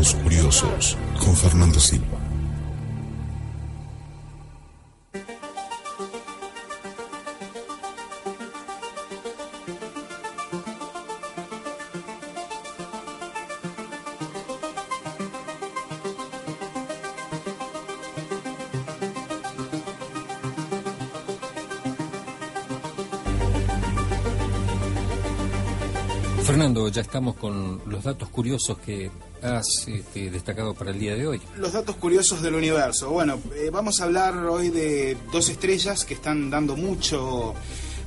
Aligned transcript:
Datos 0.00 0.14
curiosos 0.22 0.96
con 1.22 1.36
Fernando 1.36 1.78
Silva. 1.78 2.06
Fernando, 26.42 26.88
ya 26.88 27.02
estamos 27.02 27.34
con 27.36 27.82
los 27.84 28.02
datos 28.02 28.30
curiosos 28.30 28.78
que 28.78 29.10
has 29.42 29.86
este, 29.88 30.30
destacado 30.30 30.74
para 30.74 30.90
el 30.90 30.98
día 30.98 31.14
de 31.14 31.26
hoy. 31.26 31.40
Los 31.56 31.72
datos 31.72 31.96
curiosos 31.96 32.42
del 32.42 32.54
universo. 32.54 33.10
Bueno, 33.10 33.40
eh, 33.56 33.70
vamos 33.70 34.00
a 34.00 34.04
hablar 34.04 34.36
hoy 34.46 34.70
de 34.70 35.16
dos 35.32 35.48
estrellas 35.48 36.04
que 36.04 36.14
están 36.14 36.50
dando 36.50 36.76
mucho, 36.76 37.54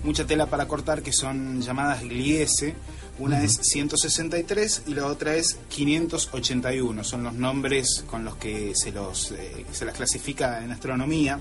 mucha 0.04 0.26
tela 0.26 0.48
para 0.48 0.68
cortar, 0.68 1.02
que 1.02 1.14
son 1.14 1.62
llamadas 1.62 2.02
Gliese. 2.04 2.76
Una 3.20 3.44
es 3.44 3.60
163 3.62 4.84
y 4.88 4.96
la 4.96 5.06
otra 5.06 5.36
es 5.36 5.58
581. 5.70 7.04
Son 7.04 7.24
los 7.24 7.34
nombres 7.34 8.04
con 8.08 8.26
los 8.26 8.36
que 8.38 8.74
se, 8.76 8.92
los, 8.92 9.32
eh, 9.32 9.66
se 9.72 9.86
las 9.86 9.96
clasifica 9.96 10.64
en 10.64 10.72
astronomía. 10.72 11.40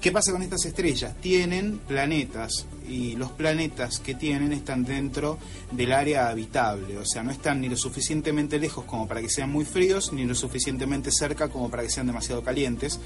¿Qué 0.00 0.12
pasa 0.12 0.30
con 0.30 0.42
estas 0.42 0.64
estrellas? 0.64 1.14
Tienen 1.20 1.78
planetas 1.78 2.66
y 2.88 3.16
los 3.16 3.30
planetas 3.32 4.00
que 4.00 4.14
tienen 4.14 4.52
están 4.52 4.84
dentro 4.84 5.38
del 5.72 5.92
área 5.92 6.28
habitable, 6.28 6.96
o 6.98 7.04
sea, 7.04 7.22
no 7.22 7.30
están 7.30 7.60
ni 7.60 7.68
lo 7.68 7.76
suficientemente 7.76 8.58
lejos 8.58 8.84
como 8.84 9.06
para 9.06 9.20
que 9.20 9.28
sean 9.28 9.50
muy 9.50 9.64
fríos, 9.64 10.12
ni 10.12 10.24
lo 10.24 10.34
suficientemente 10.34 11.10
cerca 11.12 11.48
como 11.48 11.70
para 11.70 11.82
que 11.82 11.90
sean 11.90 12.06
demasiado 12.06 12.42
calientes 12.42 13.00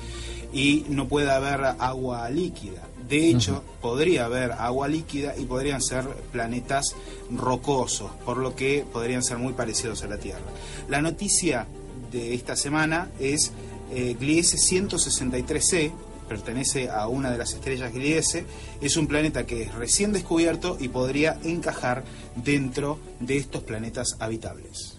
y 0.53 0.85
no 0.89 1.09
puede 1.09 1.31
haber 1.31 1.65
agua 1.79 2.29
líquida. 2.31 2.83
De 3.09 3.29
hecho, 3.29 3.63
podría 3.81 4.25
haber 4.27 4.53
agua 4.53 4.89
líquida 4.89 5.35
y 5.37 5.45
podrían 5.45 5.83
ser 5.83 6.07
planetas 6.31 6.95
rocosos, 7.31 8.11
por 8.25 8.39
lo 8.39 8.55
que 8.55 8.87
podrían 8.91 9.23
ser 9.23 9.39
muy 9.39 9.53
parecidos 9.53 10.03
a 10.03 10.07
la 10.07 10.19
Tierra. 10.19 10.41
La 10.89 11.03
noticia 11.03 11.67
de 12.11 12.35
esta 12.35 12.57
semana 12.57 13.11
es 13.19 13.53
eh, 13.93 14.17
Gliese 14.19 14.57
163c, 14.57 15.93
pertenece 16.33 16.89
a 16.89 17.09
una 17.09 17.31
de 17.31 17.37
las 17.37 17.53
estrellas 17.53 17.93
Gliese, 17.93 18.47
es 18.81 18.97
un 18.97 19.07
planeta 19.07 19.45
que 19.45 19.65
es 19.65 19.75
recién 19.75 20.15
descubierto 20.15 20.79
y 20.81 20.89
podría 20.89 21.39
encajar 21.45 22.05
dentro 22.37 22.99
de 23.21 23.37
estos 23.37 23.63
planetas 23.65 24.17
habitables. 24.19 24.97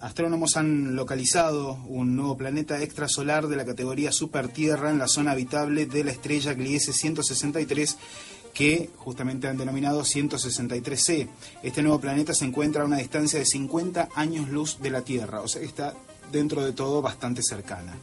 Astrónomos 0.00 0.56
han 0.56 0.96
localizado 0.96 1.78
un 1.86 2.16
nuevo 2.16 2.36
planeta 2.36 2.82
extrasolar 2.82 3.46
de 3.46 3.56
la 3.56 3.64
categoría 3.64 4.10
Supertierra 4.10 4.90
en 4.90 4.98
la 4.98 5.06
zona 5.06 5.30
habitable 5.30 5.86
de 5.86 6.02
la 6.02 6.10
estrella 6.10 6.54
Gliese 6.54 6.92
163 6.92 7.96
que 8.52 8.88
justamente 8.96 9.48
han 9.48 9.58
denominado 9.58 10.00
163c. 10.00 11.28
Este 11.62 11.82
nuevo 11.82 12.00
planeta 12.00 12.32
se 12.32 12.46
encuentra 12.46 12.82
a 12.82 12.86
una 12.86 12.96
distancia 12.96 13.38
de 13.38 13.44
50 13.44 14.08
años 14.14 14.48
luz 14.48 14.78
de 14.80 14.90
la 14.90 15.02
Tierra, 15.02 15.42
o 15.42 15.48
sea 15.48 15.60
está 15.60 15.94
dentro 16.32 16.64
de 16.64 16.72
todo 16.72 17.02
bastante 17.02 17.42
cercana. 17.42 17.94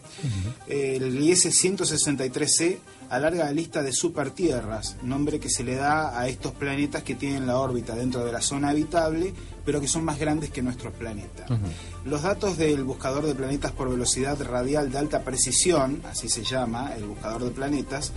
El 0.67 1.19
IS 1.19 1.45
163c 1.45 2.77
alarga 3.09 3.45
la 3.45 3.51
lista 3.51 3.83
de 3.83 3.91
supertierras, 3.91 4.95
nombre 5.03 5.39
que 5.39 5.49
se 5.49 5.63
le 5.63 5.75
da 5.75 6.19
a 6.19 6.27
estos 6.27 6.53
planetas 6.53 7.03
que 7.03 7.15
tienen 7.15 7.45
la 7.45 7.59
órbita 7.59 7.95
dentro 7.95 8.25
de 8.25 8.31
la 8.31 8.41
zona 8.41 8.69
habitable, 8.69 9.33
pero 9.65 9.79
que 9.79 9.87
son 9.87 10.03
más 10.03 10.19
grandes 10.19 10.49
que 10.49 10.61
nuestro 10.61 10.91
planeta. 10.91 11.45
Los 12.05 12.23
datos 12.23 12.57
del 12.57 12.83
buscador 12.83 13.25
de 13.25 13.35
planetas 13.35 13.71
por 13.71 13.89
velocidad 13.89 14.41
radial 14.41 14.91
de 14.91 14.97
alta 14.97 15.23
precisión, 15.23 16.01
así 16.09 16.27
se 16.27 16.43
llama 16.43 16.93
el 16.95 17.05
buscador 17.05 17.43
de 17.43 17.51
planetas, 17.51 18.11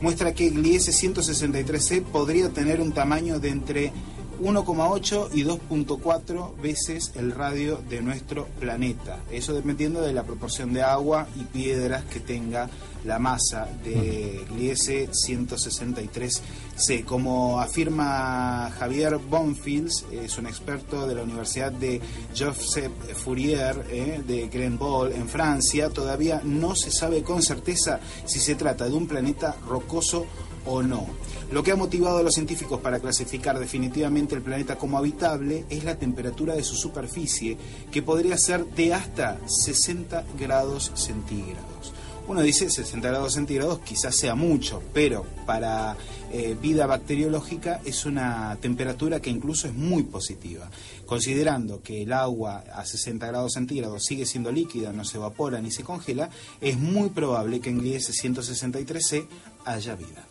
muestra 0.00 0.32
que 0.32 0.48
el 0.48 0.64
IS 0.64 0.88
163c 1.02 2.04
podría 2.04 2.48
tener 2.50 2.80
un 2.80 2.92
tamaño 2.92 3.40
de 3.40 3.50
entre 3.50 3.92
1,8 4.40 5.30
y 5.32 5.44
2,4 5.44 6.56
veces 6.60 7.12
el 7.16 7.32
radio 7.32 7.80
de 7.88 8.02
nuestro 8.02 8.46
planeta. 8.60 9.18
Eso 9.30 9.54
dependiendo 9.54 10.00
de 10.00 10.12
la 10.12 10.22
proporción 10.22 10.72
de 10.72 10.82
agua 10.82 11.26
y 11.36 11.44
piedras 11.44 12.04
que 12.04 12.20
tenga 12.20 12.68
la 13.04 13.18
masa 13.18 13.68
de 13.84 14.44
Gliese 14.50 15.08
163C. 15.10 17.04
Como 17.04 17.60
afirma 17.60 18.70
Javier 18.78 19.18
Bonfils, 19.18 20.04
es 20.12 20.38
un 20.38 20.46
experto 20.46 21.06
de 21.06 21.14
la 21.14 21.22
Universidad 21.22 21.72
de 21.72 22.00
Joseph 22.36 22.92
Fourier 23.14 23.86
eh, 23.90 24.22
de 24.26 24.48
Grenoble 24.48 25.14
en 25.16 25.28
Francia, 25.28 25.90
todavía 25.90 26.40
no 26.44 26.74
se 26.74 26.90
sabe 26.90 27.22
con 27.22 27.42
certeza 27.42 28.00
si 28.24 28.38
se 28.38 28.54
trata 28.54 28.88
de 28.88 28.94
un 28.94 29.06
planeta 29.06 29.56
rocoso 29.66 30.26
o 30.66 30.82
no. 30.82 31.06
Lo 31.50 31.62
que 31.62 31.72
ha 31.72 31.76
motivado 31.76 32.18
a 32.18 32.22
los 32.22 32.34
científicos 32.34 32.80
para 32.80 33.00
clasificar 33.00 33.58
definitivamente 33.58 34.34
el 34.34 34.42
planeta 34.42 34.76
como 34.76 34.98
habitable 34.98 35.64
es 35.70 35.82
la 35.82 35.96
temperatura 35.96 36.54
de 36.54 36.62
su 36.62 36.76
superficie, 36.76 37.56
que 37.90 38.02
podría 38.02 38.36
ser 38.36 38.66
de 38.66 38.92
hasta 38.92 39.38
60 39.46 40.24
grados 40.38 40.92
centígrados. 40.94 41.94
Uno 42.28 42.42
dice 42.42 42.68
60 42.68 43.08
grados 43.08 43.32
centígrados 43.32 43.78
quizás 43.78 44.14
sea 44.14 44.34
mucho, 44.34 44.82
pero 44.92 45.24
para 45.46 45.96
eh, 46.30 46.54
vida 46.60 46.84
bacteriológica 46.84 47.80
es 47.82 48.04
una 48.04 48.58
temperatura 48.60 49.20
que 49.20 49.30
incluso 49.30 49.66
es 49.66 49.72
muy 49.72 50.02
positiva. 50.02 50.70
Considerando 51.06 51.80
que 51.82 52.02
el 52.02 52.12
agua 52.12 52.64
a 52.74 52.84
60 52.84 53.26
grados 53.26 53.54
centígrados 53.54 54.04
sigue 54.04 54.26
siendo 54.26 54.52
líquida, 54.52 54.92
no 54.92 55.06
se 55.06 55.16
evapora 55.16 55.62
ni 55.62 55.70
se 55.70 55.82
congela, 55.82 56.28
es 56.60 56.78
muy 56.78 57.08
probable 57.08 57.60
que 57.60 57.70
en 57.70 57.78
Gliese 57.78 58.12
163c 58.12 59.26
haya 59.64 59.94
vida. 59.94 60.26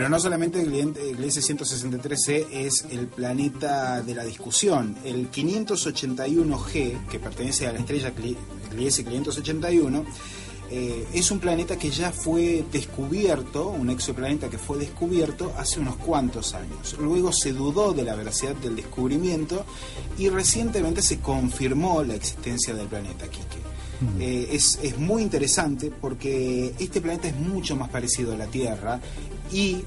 Pero 0.00 0.08
no 0.08 0.18
solamente 0.18 0.62
el 0.62 0.70
Gliese 1.14 1.42
163c 1.42 2.46
es 2.52 2.86
el 2.90 3.06
planeta 3.06 4.00
de 4.00 4.14
la 4.14 4.24
discusión. 4.24 4.96
El 5.04 5.30
581G, 5.30 7.06
que 7.06 7.18
pertenece 7.18 7.66
a 7.66 7.72
la 7.74 7.80
estrella 7.80 8.10
Gliese 8.70 9.04
581, 9.04 10.06
eh, 10.70 11.06
es 11.12 11.30
un 11.30 11.38
planeta 11.38 11.76
que 11.76 11.90
ya 11.90 12.12
fue 12.12 12.64
descubierto, 12.72 13.68
un 13.68 13.90
exoplaneta 13.90 14.48
que 14.48 14.56
fue 14.56 14.78
descubierto 14.78 15.52
hace 15.58 15.80
unos 15.80 15.96
cuantos 15.96 16.54
años. 16.54 16.96
Luego 16.98 17.30
se 17.30 17.52
dudó 17.52 17.92
de 17.92 18.02
la 18.02 18.14
veracidad 18.14 18.54
del 18.54 18.76
descubrimiento 18.76 19.66
y 20.16 20.30
recientemente 20.30 21.02
se 21.02 21.18
confirmó 21.18 22.02
la 22.04 22.14
existencia 22.14 22.72
del 22.72 22.86
planeta 22.86 23.28
Kike. 23.28 23.60
Eh, 24.18 24.48
es, 24.52 24.78
es, 24.82 24.96
muy 24.96 25.20
interesante 25.20 25.90
porque 25.90 26.72
este 26.78 27.02
planeta 27.02 27.28
es 27.28 27.36
mucho 27.36 27.76
más 27.76 27.90
parecido 27.90 28.32
a 28.32 28.36
la 28.38 28.46
Tierra 28.46 28.98
y 29.52 29.84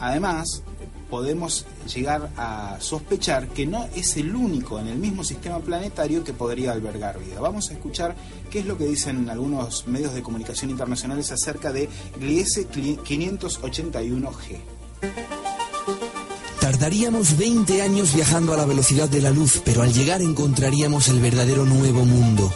además 0.00 0.62
podemos 1.10 1.66
llegar 1.92 2.30
a 2.36 2.76
sospechar 2.80 3.48
que 3.48 3.66
no 3.66 3.88
es 3.94 4.16
el 4.16 4.34
único 4.34 4.78
en 4.78 4.88
el 4.88 4.98
mismo 4.98 5.22
sistema 5.24 5.60
planetario 5.60 6.24
que 6.24 6.32
podría 6.32 6.72
albergar 6.72 7.18
vida. 7.18 7.40
Vamos 7.40 7.70
a 7.70 7.74
escuchar 7.74 8.16
qué 8.50 8.60
es 8.60 8.66
lo 8.66 8.76
que 8.76 8.86
dicen 8.86 9.30
algunos 9.30 9.86
medios 9.86 10.14
de 10.14 10.22
comunicación 10.22 10.70
internacionales 10.70 11.30
acerca 11.32 11.72
de 11.72 11.88
Gliese 12.18 12.68
581G. 12.68 14.58
Tardaríamos 16.60 17.36
20 17.38 17.82
años 17.82 18.12
viajando 18.14 18.52
a 18.52 18.56
la 18.56 18.66
velocidad 18.66 19.08
de 19.08 19.22
la 19.22 19.30
luz, 19.30 19.62
pero 19.64 19.82
al 19.82 19.92
llegar 19.92 20.20
encontraríamos 20.20 21.08
el 21.08 21.20
verdadero 21.20 21.64
nuevo 21.64 22.04
mundo. 22.04 22.52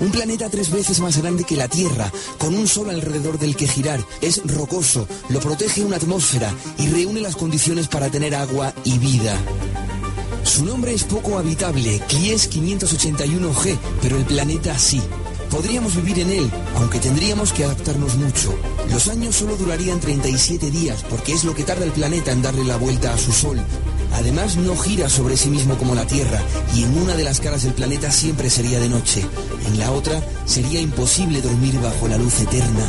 Un 0.00 0.10
planeta 0.10 0.48
tres 0.48 0.70
veces 0.70 0.98
más 1.00 1.18
grande 1.18 1.44
que 1.44 1.56
la 1.56 1.68
Tierra, 1.68 2.10
con 2.38 2.54
un 2.54 2.66
sol 2.66 2.88
alrededor 2.88 3.38
del 3.38 3.54
que 3.54 3.68
girar. 3.68 4.00
Es 4.22 4.40
rocoso, 4.44 5.06
lo 5.28 5.40
protege 5.40 5.84
una 5.84 5.96
atmósfera 5.96 6.52
y 6.78 6.88
reúne 6.88 7.20
las 7.20 7.36
condiciones 7.36 7.86
para 7.86 8.08
tener 8.08 8.34
agua 8.34 8.72
y 8.84 8.98
vida. 8.98 9.36
Su 10.42 10.64
nombre 10.64 10.94
es 10.94 11.04
poco 11.04 11.38
habitable, 11.38 12.00
Clies 12.08 12.50
581G, 12.50 13.78
pero 14.00 14.16
el 14.16 14.24
planeta 14.24 14.78
sí. 14.78 15.02
Podríamos 15.50 15.96
vivir 15.96 16.20
en 16.20 16.30
él, 16.30 16.50
aunque 16.76 16.98
tendríamos 16.98 17.52
que 17.52 17.64
adaptarnos 17.64 18.14
mucho. 18.16 18.54
Los 18.90 19.08
años 19.08 19.36
solo 19.36 19.56
durarían 19.56 20.00
37 20.00 20.70
días, 20.70 21.04
porque 21.10 21.32
es 21.32 21.44
lo 21.44 21.54
que 21.54 21.64
tarda 21.64 21.84
el 21.84 21.92
planeta 21.92 22.32
en 22.32 22.40
darle 22.40 22.64
la 22.64 22.76
vuelta 22.76 23.12
a 23.12 23.18
su 23.18 23.32
Sol. 23.32 23.60
Además, 24.12 24.56
no 24.56 24.76
gira 24.76 25.08
sobre 25.08 25.36
sí 25.36 25.48
mismo 25.50 25.76
como 25.76 25.94
la 25.94 26.06
Tierra, 26.06 26.40
y 26.74 26.82
en 26.82 26.96
una 26.98 27.14
de 27.14 27.24
las 27.24 27.40
caras 27.40 27.62
del 27.62 27.74
planeta 27.74 28.10
siempre 28.10 28.50
sería 28.50 28.78
de 28.80 28.88
noche. 28.88 29.24
En 29.66 29.78
la 29.78 29.92
otra, 29.92 30.20
sería 30.44 30.80
imposible 30.80 31.40
dormir 31.40 31.78
bajo 31.80 32.08
la 32.08 32.18
luz 32.18 32.40
eterna. 32.40 32.86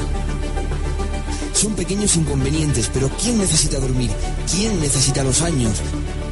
Son 1.53 1.73
pequeños 1.73 2.15
inconvenientes, 2.15 2.89
pero 2.93 3.09
¿quién 3.21 3.37
necesita 3.37 3.79
dormir? 3.79 4.09
¿Quién 4.51 4.79
necesita 4.79 5.23
los 5.23 5.41
años? 5.41 5.73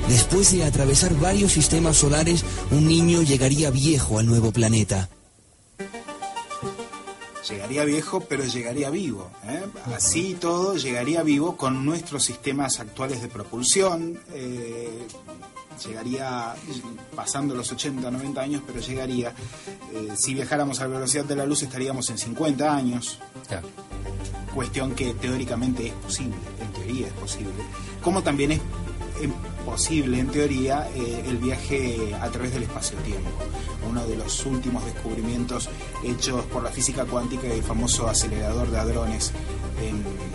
Después 0.07 0.51
de 0.51 0.63
atravesar 0.63 1.13
varios 1.19 1.51
sistemas 1.51 1.97
solares, 1.97 2.43
un 2.71 2.87
niño 2.87 3.21
llegaría 3.21 3.69
viejo 3.69 4.17
al 4.17 4.25
nuevo 4.25 4.51
planeta 4.51 5.09
llegaría 7.49 7.85
viejo, 7.85 8.21
pero 8.21 8.45
llegaría 8.45 8.89
vivo. 8.89 9.29
¿eh? 9.45 9.65
Así 9.95 10.35
todo, 10.39 10.75
llegaría 10.75 11.23
vivo 11.23 11.57
con 11.57 11.85
nuestros 11.85 12.23
sistemas 12.23 12.79
actuales 12.79 13.21
de 13.21 13.27
propulsión. 13.27 14.19
Eh, 14.33 15.07
llegaría 15.85 16.53
pasando 17.15 17.55
los 17.55 17.71
80, 17.71 18.11
90 18.11 18.41
años, 18.41 18.63
pero 18.65 18.79
llegaría. 18.79 19.33
Eh, 19.93 20.09
si 20.15 20.33
viajáramos 20.33 20.79
a 20.79 20.87
la 20.87 20.95
velocidad 20.95 21.25
de 21.25 21.35
la 21.35 21.45
luz 21.45 21.63
estaríamos 21.63 22.09
en 22.09 22.17
50 22.17 22.75
años. 22.75 23.19
Cuestión 24.53 24.93
que 24.95 25.13
teóricamente 25.13 25.87
es 25.87 25.93
posible, 25.93 26.35
en 26.59 26.73
teoría 26.73 27.07
es 27.07 27.13
posible. 27.13 27.53
Como 28.01 28.23
también 28.23 28.53
es 28.53 28.61
posible, 29.69 30.19
en 30.19 30.27
teoría, 30.27 30.89
eh, 30.95 31.23
el 31.27 31.37
viaje 31.37 32.15
a 32.19 32.29
través 32.29 32.53
del 32.53 32.63
espacio-tiempo. 32.63 33.29
Uno 33.87 34.05
de 34.05 34.17
los 34.17 34.45
últimos 34.45 34.83
descubrimientos 34.83 35.69
hechos 36.03 36.45
por 36.45 36.63
la 36.63 36.71
física 36.71 37.05
cuántica 37.05 37.47
y 37.47 37.51
el 37.51 37.63
famoso 37.63 38.07
acelerador 38.07 38.71
de 38.71 38.79
hadrones 38.79 39.31
en, 39.81 40.29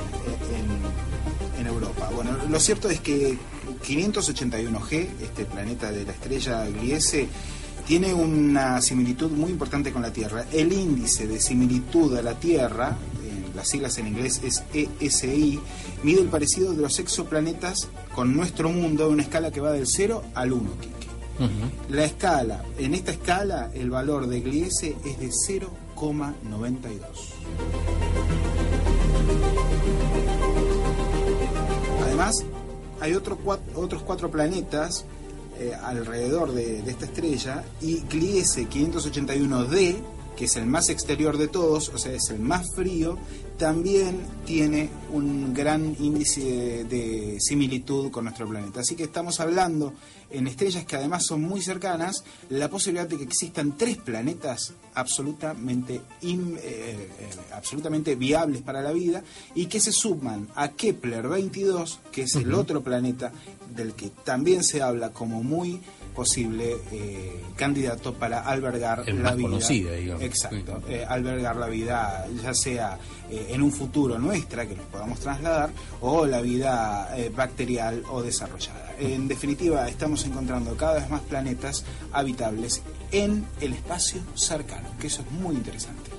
Europa. 1.67 2.11
Bueno, 2.15 2.37
lo 2.49 2.61
cierto 2.61 2.91
es 2.91 3.01
que 3.01 3.39
581G, 3.83 5.09
este 5.23 5.45
planeta 5.47 5.91
de 5.91 6.05
la 6.05 6.13
estrella 6.13 6.67
Gliese, 6.67 7.27
tiene 7.87 8.13
una 8.13 8.81
similitud 8.83 9.31
muy 9.31 9.51
importante 9.51 9.91
con 9.91 10.03
la 10.03 10.13
Tierra. 10.13 10.45
El 10.53 10.73
índice 10.73 11.27
de 11.27 11.41
similitud 11.41 12.17
a 12.17 12.23
la 12.23 12.35
Tierra, 12.35 12.97
las 13.55 13.69
siglas 13.69 13.99
en 13.99 14.09
inglés 14.09 14.41
es 14.45 14.65
ESI, 14.73 15.61
mide 16.03 16.21
el 16.21 16.29
parecido 16.29 16.73
de 16.73 16.83
los 16.83 16.99
exoplanetas 16.99 17.89
con 18.15 18.35
nuestro 18.35 18.69
mundo 18.71 19.07
en 19.07 19.15
una 19.15 19.23
escala 19.23 19.51
que 19.51 19.61
va 19.61 19.73
del 19.73 19.87
0 19.87 20.23
al 20.35 20.53
1, 20.53 20.71
La 21.89 22.05
escala, 22.05 22.65
en 22.79 22.95
esta 22.95 23.13
escala, 23.13 23.71
el 23.75 23.91
valor 23.91 24.27
de 24.27 24.41
Gliese 24.41 24.97
es 25.05 25.19
de 25.19 25.31
0,92. 25.31 27.01
Además, 32.03 32.45
hay 33.01 33.15
otros 33.15 33.39
cuatro 34.05 34.31
planetas 34.31 35.05
eh, 35.59 35.73
alrededor 35.75 36.53
de, 36.53 36.83
de, 36.83 36.91
esta 36.91 37.05
estrella 37.05 37.65
y 37.81 38.01
Gliese 38.01 38.69
581d 38.69 40.15
que 40.35 40.47
es 40.47 40.57
el 40.57 40.67
más 40.67 40.89
exterior 40.89 41.39
de 41.39 41.49
todos, 41.49 41.89
o 41.91 41.99
sea, 41.99 42.13
es 42.13 42.31
el 42.31 42.41
más 42.41 42.75
frío, 42.75 43.17
también 43.59 44.21
tiene 44.45 44.91
un 45.13 45.55
gran 45.55 45.97
índice 46.01 46.85
de, 46.85 47.37
similitud 47.41 48.11
con 48.11 48.25
nuestro 48.25 48.49
planeta. 48.49 48.81
Así 48.81 48.97
que 48.97 49.05
estamos 49.05 49.39
hablando 49.41 49.95
en 50.31 50.47
estrellas 50.49 50.85
que 50.85 50.97
además 50.97 51.25
son 51.27 51.43
muy 51.43 51.63
cercanas, 51.63 52.25
la 52.51 52.69
posibilidad 52.69 53.07
de 53.07 53.17
que 53.17 53.23
existan 53.23 53.77
tres 53.77 53.99
planetas 53.99 54.75
absolutamente, 54.95 55.95
eh, 55.95 56.01
eh, 56.23 57.09
absolutamente 57.53 58.17
viables 58.17 58.63
para 58.63 58.83
la 58.83 58.93
vida 58.93 59.23
y 59.55 59.67
que 59.67 59.81
se 59.81 59.93
suman 59.93 60.49
a 60.57 60.71
Kepler 60.71 61.29
22, 61.29 62.01
que 62.11 62.23
es 62.23 62.35
el 62.35 62.53
otro 62.55 62.83
planeta 62.83 63.33
del 63.75 63.95
que 63.95 64.11
también 64.25 64.65
se 64.65 64.83
habla 64.83 65.11
como 65.11 65.43
muy 65.43 65.81
posible 66.15 66.77
eh, 66.93 67.43
candidato 67.57 68.15
para 68.15 68.41
albergar 68.41 69.07
la 69.09 69.35
vida. 69.35 69.49
Conocida, 69.49 69.93
digamos. 69.93 70.23
Exacto, 70.23 70.83
eh, 70.89 71.05
albergar 71.07 71.57
la 71.57 71.67
vida, 71.67 72.27
ya 72.43 72.55
sea 72.55 72.99
eh, 73.31 73.49
en 73.51 73.63
un 73.63 73.73
futuro 73.73 74.19
nuestra, 74.19 74.67
que 74.67 74.77
nos 74.77 74.87
podamos 74.87 75.21
trasladar, 75.21 75.71
o 76.01 76.25
la 76.27 76.41
vida 76.41 77.15
bacterial 77.35 78.03
o 78.11 78.23
desarrollada. 78.23 78.95
En 78.99 79.29
definitiva, 79.29 79.89
estamos 79.89 80.25
encontrando 80.25 80.77
cada 80.77 80.95
vez 80.95 81.11
más 81.11 81.21
planetas 81.23 81.85
habitables 82.13 82.83
en 83.11 83.45
el 83.61 83.75
espacio 83.75 84.21
cercano, 84.35 84.89
que 85.01 85.09
eso 85.09 85.23
es 85.23 85.31
muy 85.33 85.57
interesante. 85.57 86.11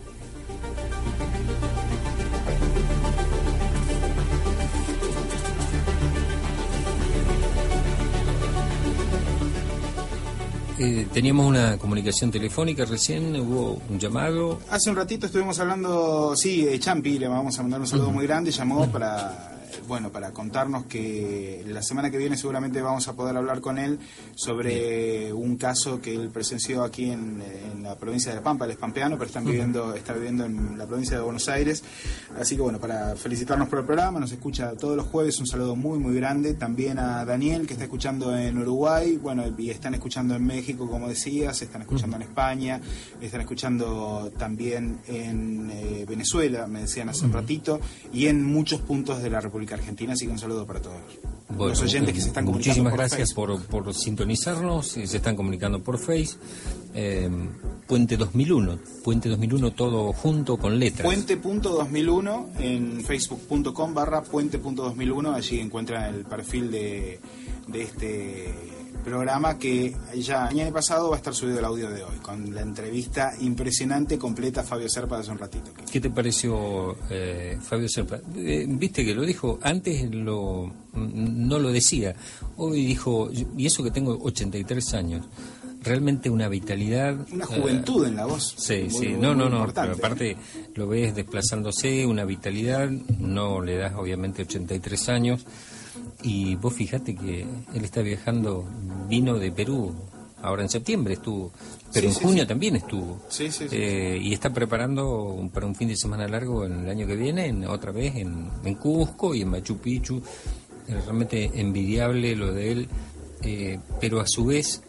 Eh, 10.78 11.08
teníamos 11.14 11.46
una 11.48 11.78
comunicación 11.78 12.32
telefónica 12.32 12.84
recién, 12.84 13.36
hubo 13.40 13.82
un 13.90 13.98
llamado. 13.98 14.60
Hace 14.70 14.90
un 14.90 14.98
ratito 14.98 15.28
estuvimos 15.28 15.58
hablando, 15.60 16.34
sí, 16.36 16.68
Champi, 16.80 17.18
le 17.18 17.28
vamos 17.30 17.58
a 17.58 17.62
mandar 17.62 17.80
un 17.80 17.88
saludo 17.88 18.12
muy 18.12 18.28
grande, 18.28 18.52
llamó 18.52 18.92
para 18.92 19.55
bueno, 19.88 20.12
para 20.12 20.32
contarnos 20.32 20.86
que 20.86 21.64
la 21.68 21.82
semana 21.82 22.10
que 22.10 22.18
viene 22.18 22.38
seguramente 22.38 22.82
vamos 22.82 23.08
a 23.08 23.14
poder 23.14 23.38
hablar 23.38 23.62
con 23.62 23.78
él 23.78 24.00
sobre 24.36 25.32
un 25.34 25.58
caso 25.58 26.02
que 26.02 26.14
él 26.14 26.30
presenció 26.30 26.84
aquí 26.84 27.10
en, 27.12 27.44
la 27.82 27.96
provincia 27.96 28.32
de 28.32 28.38
La 28.38 28.44
Pampa, 28.44 28.66
él 28.66 28.72
es 28.72 28.78
pampeano, 28.78 29.16
pero 29.16 29.28
están 29.28 29.46
viviendo, 29.46 29.94
está 29.94 30.14
viviendo 30.14 30.46
en 30.46 30.78
la 30.78 30.88
provincia 30.88 31.18
de 31.18 31.24
Buenos 31.24 31.48
Aires. 31.50 31.84
Así 32.40 32.56
que 32.56 32.62
bueno, 32.62 32.80
para 32.80 33.16
felicitarnos 33.16 33.70
por 33.70 33.80
el 33.80 33.86
programa, 33.86 34.20
nos 34.20 34.32
escucha 34.32 34.74
todos 34.76 34.98
los 34.98 35.06
jueves, 35.06 35.40
un 35.40 35.48
saludo 35.48 35.76
muy, 35.76 36.00
muy 36.00 36.16
grande. 36.16 36.56
También 36.56 36.98
a 36.98 37.26
Daniel, 37.26 37.68
que 37.68 37.74
está 37.74 37.86
escuchando 37.86 38.36
en 38.36 38.58
Uruguay, 38.58 39.18
bueno, 39.18 39.44
y 39.58 39.70
están 39.70 39.94
escuchando 39.94 40.36
en 40.36 40.46
México, 40.46 40.90
como 40.90 41.08
decías, 41.08 41.62
están 41.62 41.82
escuchando 41.82 42.16
en 42.16 42.24
España, 42.24 42.82
están 43.22 43.42
escuchando 43.42 44.32
también 44.38 45.00
en 45.08 45.70
eh, 45.72 46.06
Venezuela, 46.08 46.68
me 46.68 46.82
decían 46.82 47.10
hace 47.10 47.26
un 47.26 47.34
ratito, 47.34 47.80
y 48.12 48.28
en 48.28 48.44
muchos 48.44 48.82
puntos 48.82 49.22
de 49.22 49.30
la 49.30 49.42
República 49.42 49.75
Argentina, 49.76 50.14
así 50.14 50.26
que 50.26 50.32
un 50.32 50.40
saludo 50.40 50.66
para 50.66 50.82
todos 50.82 51.00
los 51.50 51.82
oyentes 51.82 52.14
que 52.14 52.22
se 52.22 52.28
están 52.28 52.46
comunicando. 52.46 52.82
Muchísimas 52.82 52.94
gracias 52.94 53.34
por, 53.34 53.62
por, 53.64 53.94
sintonizarnos, 53.94 54.88
se 54.88 55.04
están 55.04 55.36
comunicando 55.36 55.82
por 55.82 55.98
Face. 55.98 56.38
Eh, 56.94 57.30
Puente 57.88 58.18
2001, 58.18 58.80
Puente 59.04 59.30
2001 59.30 59.72
todo 59.74 60.12
junto 60.12 60.58
con 60.58 60.80
letras. 60.80 61.06
Puente.2001 61.06 62.48
en 62.60 63.04
facebook.com 63.06 63.94
barra 63.94 64.24
puente.2001, 64.24 65.36
allí 65.36 65.60
encuentran 65.60 66.16
el 66.16 66.26
perfil 66.26 66.72
de, 66.72 67.20
de 67.68 67.82
este 67.84 68.75
programa 69.06 69.60
que 69.60 69.96
ya 70.16 70.48
año 70.48 70.74
pasado 70.74 71.10
va 71.10 71.16
a 71.16 71.20
estar 71.20 71.34
subido 71.36 71.60
el 71.60 71.66
audio 71.66 71.90
de 71.92 72.04
hoy, 72.04 72.18
con 72.24 72.54
la 72.54 72.62
entrevista 72.62 73.34
impresionante, 73.40 74.18
completa 74.18 74.62
a 74.62 74.64
Fabio 74.64 74.90
Serpa 74.90 75.16
de 75.16 75.22
hace 75.22 75.32
un 75.32 75.38
ratito. 75.38 75.72
¿Qué 75.90 76.02
te 76.02 76.10
pareció 76.10 76.98
eh, 77.10 77.58
Fabio 77.62 77.88
Serpa? 77.88 78.20
Eh, 78.36 78.66
Viste 78.68 79.06
que 79.06 79.14
lo 79.14 79.22
dijo, 79.22 79.60
antes 79.62 80.10
lo, 80.12 80.74
no 80.94 81.60
lo 81.60 81.72
decía, 81.72 82.16
hoy 82.58 82.84
dijo, 82.84 83.30
y 83.32 83.68
eso 83.68 83.84
que 83.84 83.92
tengo 83.92 84.18
83 84.24 84.94
años 84.96 85.26
realmente 85.84 86.32
una 86.32 86.50
vitalidad. 86.50 87.16
Una 87.32 87.46
juventud 87.46 88.08
en 88.08 88.16
la 88.16 88.26
voz. 88.26 88.56
Sí, 88.58 88.90
sí, 88.90 89.16
no, 89.20 89.36
no, 89.36 89.50
no. 89.50 89.72
Pero 89.72 89.94
aparte 89.94 90.36
lo 90.74 90.88
ves 90.88 91.14
desplazándose, 91.14 92.08
una 92.08 92.26
vitalidad, 92.26 92.90
no 92.90 93.62
le 93.62 93.78
das 93.78 93.94
obviamente 93.96 94.42
83 94.42 95.10
años. 95.10 95.46
Y 96.24 96.56
vos 96.56 96.74
fijate 96.74 97.16
que 97.16 97.46
él 97.74 97.84
está 97.84 98.02
viajando, 98.02 98.66
vino 99.08 99.38
de 99.38 99.52
Perú, 99.52 99.94
ahora 100.46 100.62
en 100.62 100.70
septiembre 100.70 101.16
estuvo, 101.16 101.52
pero 101.92 102.08
en 102.08 102.14
junio 102.14 102.46
también 102.46 102.76
estuvo. 102.76 103.20
Eh, 103.72 104.20
y 104.22 104.34
está 104.34 104.54
preparando 104.54 105.50
para 105.54 105.66
un 105.66 105.76
fin 105.76 105.88
de 105.88 105.96
semana 105.96 106.28
largo 106.28 106.66
en 106.66 106.84
el 106.84 106.90
año 106.90 107.08
que 107.08 107.16
viene, 107.16 107.68
otra 107.68 107.92
vez 107.92 108.16
en, 108.16 108.50
en, 108.64 108.76
Cusco 108.76 109.34
y 109.34 109.42
en 109.42 109.50
Machu 109.50 109.78
Picchu. 109.78 110.22
Es 110.88 111.04
realmente 111.04 111.50
envidiable 111.56 112.36
lo 112.36 112.54
de 112.54 112.72
él, 112.72 112.88
eh, 113.42 113.80
pero 114.00 114.20
a 114.20 114.28
su 114.28 114.46
vez, 114.46 114.84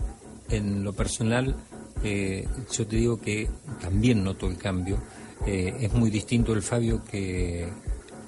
en 0.51 0.85
lo 0.85 0.93
personal, 0.93 1.57
eh, 2.05 2.47
yo 2.71 2.87
te 2.87 2.97
digo 2.97 3.19
que 3.19 3.49
también 3.81 4.23
noto 4.23 4.47
el 4.47 4.59
cambio. 4.59 4.99
es 5.47 5.93
muy 5.93 6.11
distinto 6.11 6.53
el 6.53 6.63
Fabio 6.63 7.03
que, 7.05 7.69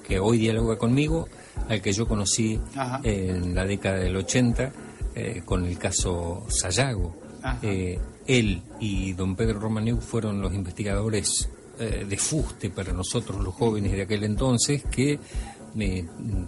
que 0.07 0.19
hoy 0.19 0.37
dialoga 0.37 0.77
conmigo 0.77 1.27
al 1.67 1.81
que 1.81 1.91
yo 1.91 2.07
conocí 2.07 2.59
en 3.03 3.53
la 3.53 3.65
década 3.65 3.97
del 3.97 4.15
80 4.15 4.71
eh, 5.15 5.41
con 5.45 5.65
el 5.65 5.77
caso 5.77 6.45
Sayago. 6.49 7.15
Eh, 7.61 7.99
él 8.27 8.61
y 8.79 9.13
don 9.13 9.35
Pedro 9.35 9.59
Romaniuk 9.59 10.01
fueron 10.01 10.41
los 10.41 10.53
investigadores 10.53 11.49
eh, 11.79 12.05
de 12.07 12.17
fuste 12.17 12.69
para 12.69 12.91
nosotros 12.91 13.41
los 13.41 13.53
jóvenes 13.53 13.93
de 13.93 14.01
aquel 14.01 14.25
entonces 14.25 14.83
que 14.83 15.17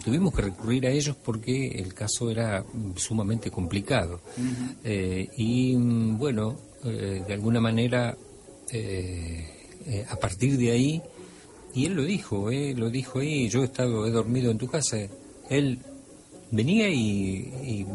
tuvimos 0.03 0.33
que 0.33 0.41
recurrir 0.41 0.85
a 0.87 0.89
ellos 0.89 1.15
porque 1.15 1.69
el 1.69 1.93
caso 1.93 2.29
era 2.29 2.65
sumamente 2.97 3.49
complicado. 3.49 4.19
Eh, 4.83 5.29
y 5.37 5.77
mm, 5.77 6.17
bueno, 6.17 6.57
eh, 6.83 7.23
de 7.25 7.33
alguna 7.33 7.61
manera, 7.61 8.17
a 10.09 10.15
partir 10.17 10.57
de 10.57 10.71
ahí, 10.71 11.01
y 11.73 11.85
él 11.85 11.93
lo 11.93 12.03
dijo, 12.03 12.49
lo 12.51 12.89
dijo 12.89 13.19
ahí, 13.19 13.49
yo 13.49 13.61
he 13.61 13.65
estado, 13.65 14.05
he 14.05 14.11
dormido 14.11 14.51
en 14.51 14.57
tu 14.57 14.67
casa, 14.67 14.97
él 15.49 15.79
venía 16.51 16.89
y, 16.89 17.85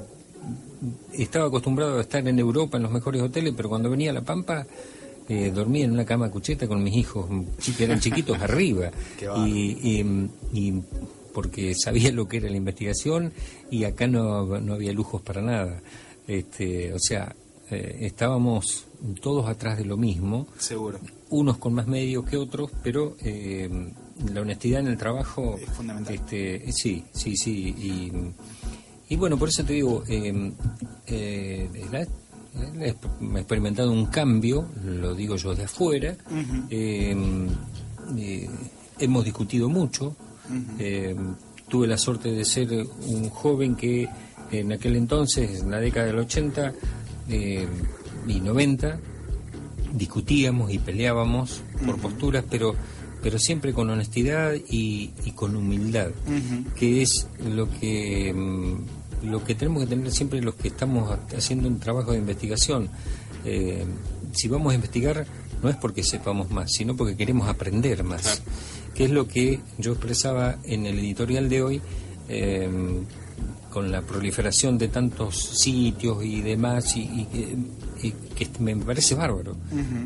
estaba 1.12 1.46
acostumbrado 1.46 1.98
a 1.98 2.02
estar 2.02 2.26
en 2.26 2.38
Europa 2.38 2.76
en 2.76 2.84
los 2.84 2.92
mejores 2.92 3.22
hoteles, 3.22 3.54
pero 3.56 3.68
cuando 3.68 3.90
venía 3.90 4.10
a 4.10 4.14
La 4.14 4.20
Pampa 4.20 4.66
eh, 5.28 5.50
dormía 5.52 5.84
en 5.84 5.92
una 5.92 6.04
cama 6.04 6.30
cucheta 6.30 6.68
con 6.68 6.82
mis 6.82 6.94
hijos, 6.96 7.26
que 7.76 7.84
eran 7.84 7.98
chiquitos 7.98 8.38
arriba, 8.40 8.90
y, 9.38 10.04
y, 10.52 10.82
porque 11.32 11.74
sabía 11.74 12.12
lo 12.12 12.28
que 12.28 12.38
era 12.38 12.48
la 12.48 12.56
investigación 12.56 13.32
y 13.70 13.84
acá 13.84 14.06
no, 14.06 14.58
no 14.60 14.74
había 14.74 14.92
lujos 14.92 15.20
para 15.20 15.42
nada. 15.42 15.82
Este, 16.26 16.94
o 16.94 16.98
sea, 16.98 17.34
eh, 17.70 17.98
estábamos 18.02 18.86
todos 19.20 19.48
atrás 19.48 19.78
de 19.78 19.84
lo 19.84 19.96
mismo. 19.96 20.46
Seguro. 20.58 20.98
Unos 21.30 21.58
con 21.58 21.74
más 21.74 21.86
medios 21.86 22.24
que 22.24 22.36
otros, 22.36 22.70
pero 22.82 23.16
eh, 23.20 23.68
la 24.32 24.40
honestidad 24.40 24.80
en 24.80 24.88
el 24.88 24.96
trabajo. 24.96 25.56
Es 25.60 25.68
fundamental. 25.70 26.14
Este, 26.14 26.72
sí, 26.72 27.04
sí, 27.12 27.36
sí. 27.36 27.74
Y, 27.78 28.12
y 29.08 29.16
bueno, 29.16 29.36
por 29.36 29.48
eso 29.48 29.64
te 29.64 29.72
digo, 29.74 30.04
eh, 30.08 30.52
eh, 31.06 31.68
he 32.80 32.94
experimentado 33.38 33.92
un 33.92 34.06
cambio, 34.06 34.68
lo 34.84 35.14
digo 35.14 35.36
yo 35.36 35.54
de 35.54 35.64
afuera. 35.64 36.16
hemos 38.98 39.24
discutido 39.24 39.68
mucho. 39.68 40.16
tuve 41.68 41.86
la 41.86 41.98
suerte 41.98 42.30
de 42.32 42.44
ser 42.44 42.68
un 43.08 43.28
joven 43.30 43.74
que 43.74 44.08
en 44.50 44.72
aquel 44.72 44.96
entonces, 44.96 45.62
en 45.62 45.70
la 45.70 45.80
década 45.80 46.06
del 46.06 46.18
80, 46.20 46.72
eh, 47.28 47.66
y 48.26 48.40
90 48.40 48.98
discutíamos 49.92 50.72
y 50.72 50.78
peleábamos 50.78 51.62
por 51.84 51.98
posturas, 51.98 52.44
pero 52.48 52.74
pero 53.22 53.38
siempre 53.38 53.72
con 53.72 53.90
honestidad 53.90 54.54
y, 54.68 55.08
con 55.34 55.56
humildad, 55.56 56.10
que 56.76 57.02
es 57.02 57.26
lo 57.44 57.68
que 57.68 58.32
mm, 58.32 59.26
lo 59.30 59.42
que 59.42 59.54
tenemos 59.54 59.82
que 59.82 59.88
tener 59.88 60.12
siempre 60.12 60.40
los 60.42 60.54
que 60.54 60.68
estamos 60.68 61.18
haciendo 61.36 61.68
un 61.68 61.80
trabajo 61.80 62.12
de 62.12 62.18
investigación. 62.18 62.88
Eh, 63.44 63.84
si 64.32 64.48
vamos 64.48 64.72
a 64.72 64.76
investigar 64.76 65.26
no 65.62 65.70
es 65.70 65.76
porque 65.76 66.02
sepamos 66.02 66.50
más, 66.50 66.70
sino 66.72 66.96
porque 66.96 67.16
queremos 67.16 67.48
aprender 67.48 68.04
más, 68.04 68.42
que 68.94 69.04
es 69.04 69.10
lo 69.10 69.26
que 69.26 69.60
yo 69.78 69.92
expresaba 69.92 70.58
en 70.64 70.86
el 70.86 70.98
editorial 70.98 71.48
de 71.48 71.62
hoy. 71.62 71.82
Eh, 72.28 72.68
con 73.76 73.92
la 73.92 74.00
proliferación 74.00 74.78
de 74.78 74.88
tantos 74.88 75.36
sitios 75.36 76.24
y 76.24 76.40
demás, 76.40 76.96
y, 76.96 77.26
que 78.34 78.48
me 78.58 78.74
parece 78.74 79.14
bárbaro. 79.14 79.54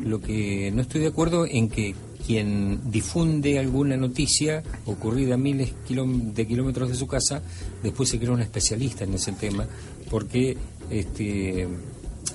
Lo 0.03 0.19
que 0.19 0.69
no 0.75 0.81
estoy 0.81 0.99
de 0.99 1.07
acuerdo 1.07 1.45
en 1.45 1.69
que 1.69 1.95
quien 2.27 2.91
difunde 2.91 3.59
alguna 3.59 3.95
noticia 3.95 4.61
ocurrida 4.85 5.35
a 5.35 5.37
miles 5.37 5.71
de 5.87 6.45
kilómetros 6.45 6.89
de 6.89 6.95
su 6.95 7.07
casa, 7.07 7.41
después 7.81 8.09
se 8.09 8.19
crea 8.19 8.33
un 8.33 8.41
especialista 8.41 9.05
en 9.05 9.13
ese 9.13 9.31
tema, 9.31 9.65
porque 10.09 10.57
este, 10.89 11.65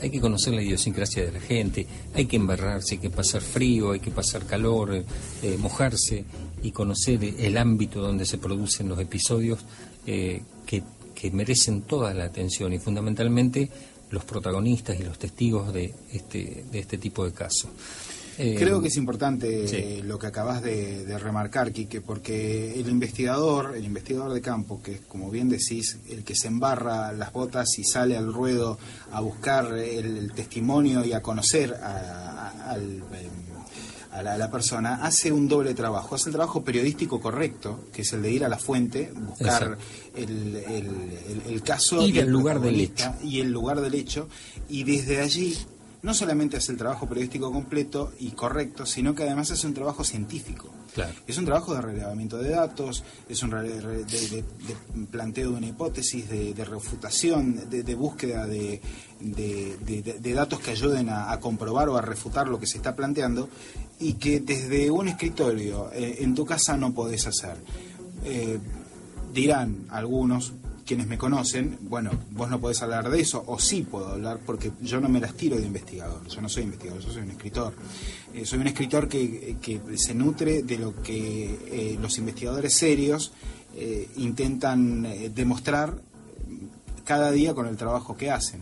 hay 0.00 0.08
que 0.08 0.20
conocer 0.22 0.54
la 0.54 0.62
idiosincrasia 0.62 1.22
de 1.22 1.32
la 1.32 1.40
gente, 1.40 1.86
hay 2.14 2.24
que 2.24 2.36
embarrarse, 2.36 2.94
hay 2.94 3.00
que 3.02 3.10
pasar 3.10 3.42
frío, 3.42 3.90
hay 3.90 4.00
que 4.00 4.10
pasar 4.10 4.46
calor, 4.46 5.04
eh, 5.42 5.58
mojarse 5.58 6.24
y 6.62 6.70
conocer 6.70 7.22
el 7.22 7.58
ámbito 7.58 8.00
donde 8.00 8.24
se 8.24 8.38
producen 8.38 8.88
los 8.88 8.98
episodios 8.98 9.58
eh, 10.06 10.40
que 11.16 11.30
merecen 11.30 11.82
toda 11.82 12.12
la 12.14 12.24
atención 12.24 12.72
y 12.74 12.78
fundamentalmente 12.78 13.70
los 14.10 14.24
protagonistas 14.24 15.00
y 15.00 15.02
los 15.02 15.18
testigos 15.18 15.72
de 15.72 15.92
este, 16.12 16.64
de 16.70 16.78
este 16.78 16.98
tipo 16.98 17.24
de 17.24 17.32
casos. 17.32 17.70
Eh, 18.38 18.54
Creo 18.58 18.82
que 18.82 18.88
es 18.88 18.96
importante 18.96 20.02
lo 20.02 20.18
que 20.18 20.26
acabas 20.26 20.62
de, 20.62 21.18
remarcar, 21.18 21.72
Quique, 21.72 22.02
porque 22.02 22.78
el 22.78 22.88
investigador, 22.90 23.74
el 23.74 23.84
investigador 23.86 24.34
de 24.34 24.42
campo, 24.42 24.82
que 24.82 24.98
como 25.08 25.30
bien 25.30 25.48
decís, 25.48 25.98
el 26.10 26.22
que 26.22 26.34
se 26.36 26.48
embarra 26.48 27.12
las 27.12 27.32
botas 27.32 27.78
y 27.78 27.84
sale 27.84 28.14
al 28.14 28.30
ruedo 28.30 28.78
a 29.10 29.20
buscar 29.22 29.72
el, 29.78 30.32
testimonio 30.32 31.02
y 31.02 31.14
a 31.14 31.22
conocer 31.22 31.72
al 31.72 33.02
a 34.16 34.22
la, 34.22 34.50
persona, 34.50 34.94
hace 35.02 35.30
un 35.30 35.46
doble 35.46 35.74
trabajo. 35.74 36.14
Hace 36.14 36.30
el 36.30 36.34
trabajo 36.34 36.64
periodístico 36.64 37.20
correcto, 37.20 37.84
que 37.92 38.02
es 38.02 38.12
el 38.12 38.22
de 38.22 38.32
ir 38.32 38.44
a 38.44 38.48
la 38.48 38.58
fuente, 38.58 39.12
buscar 39.14 39.76
el, 40.14 40.56
el, 41.46 41.62
caso. 41.62 42.06
y 42.06 42.18
el 42.18 42.28
lugar 42.28 42.60
del 42.60 42.80
hecho. 42.80 43.14
Y 43.22 43.40
el 43.40 43.52
lugar 43.52 43.80
del 43.80 43.94
hecho. 43.94 44.28
Y 44.68 44.84
desde 44.84 45.20
allí 45.20 45.56
no 46.02 46.14
solamente 46.14 46.56
hace 46.56 46.72
el 46.72 46.78
trabajo 46.78 47.08
periodístico 47.08 47.52
completo 47.52 48.12
y 48.18 48.30
correcto, 48.30 48.86
sino 48.86 49.14
que 49.14 49.24
además 49.24 49.50
hace 49.50 49.66
un 49.66 49.74
trabajo 49.74 50.04
científico. 50.04 50.70
Es 51.26 51.36
un 51.38 51.44
trabajo 51.44 51.74
de 51.74 51.80
relevamiento 51.80 52.38
de 52.38 52.50
datos, 52.50 53.04
es 53.28 53.42
un 53.42 53.50
de, 53.50 54.44
planteo 55.10 55.50
de 55.50 55.56
una 55.56 55.66
hipótesis, 55.66 56.28
de, 56.28 56.64
refutación, 56.64 57.68
de, 57.68 57.94
búsqueda 57.94 58.46
de, 58.46 58.80
datos 60.34 60.60
que 60.60 60.70
ayuden 60.70 61.08
a, 61.10 61.38
comprobar 61.40 61.88
o 61.88 61.96
a 61.96 62.02
refutar 62.02 62.48
lo 62.48 62.58
que 62.58 62.66
se 62.66 62.78
está 62.78 62.96
planteando 62.96 63.48
y 64.00 64.14
que 64.14 64.40
desde 64.40 64.90
un 64.90 65.08
escritorio 65.08 65.90
eh, 65.92 66.18
en 66.20 66.34
tu 66.34 66.44
casa 66.44 66.76
no 66.76 66.92
podés 66.92 67.26
hacer. 67.26 67.56
Eh, 68.24 68.58
dirán 69.32 69.86
algunos, 69.90 70.52
quienes 70.86 71.08
me 71.08 71.18
conocen, 71.18 71.78
bueno, 71.82 72.10
vos 72.30 72.48
no 72.48 72.60
podés 72.60 72.80
hablar 72.80 73.10
de 73.10 73.20
eso, 73.20 73.42
o 73.46 73.58
sí 73.58 73.82
puedo 73.82 74.08
hablar, 74.08 74.38
porque 74.46 74.70
yo 74.80 75.00
no 75.00 75.08
me 75.08 75.20
las 75.20 75.34
tiro 75.34 75.56
de 75.56 75.66
investigador, 75.66 76.26
yo 76.28 76.40
no 76.40 76.48
soy 76.48 76.62
investigador, 76.62 77.02
yo 77.02 77.12
soy 77.12 77.22
un 77.22 77.30
escritor. 77.32 77.74
Eh, 78.32 78.46
soy 78.46 78.60
un 78.60 78.68
escritor 78.68 79.08
que, 79.08 79.56
que, 79.60 79.80
se 79.96 80.14
nutre 80.14 80.62
de 80.62 80.78
lo 80.78 81.02
que 81.02 81.58
eh, 81.66 81.98
los 82.00 82.16
investigadores 82.18 82.72
serios 82.72 83.32
eh, 83.74 84.08
intentan 84.16 85.06
demostrar 85.34 85.94
cada 87.06 87.30
día 87.30 87.54
con 87.54 87.66
el 87.66 87.76
trabajo 87.76 88.16
que 88.16 88.30
hacen. 88.30 88.60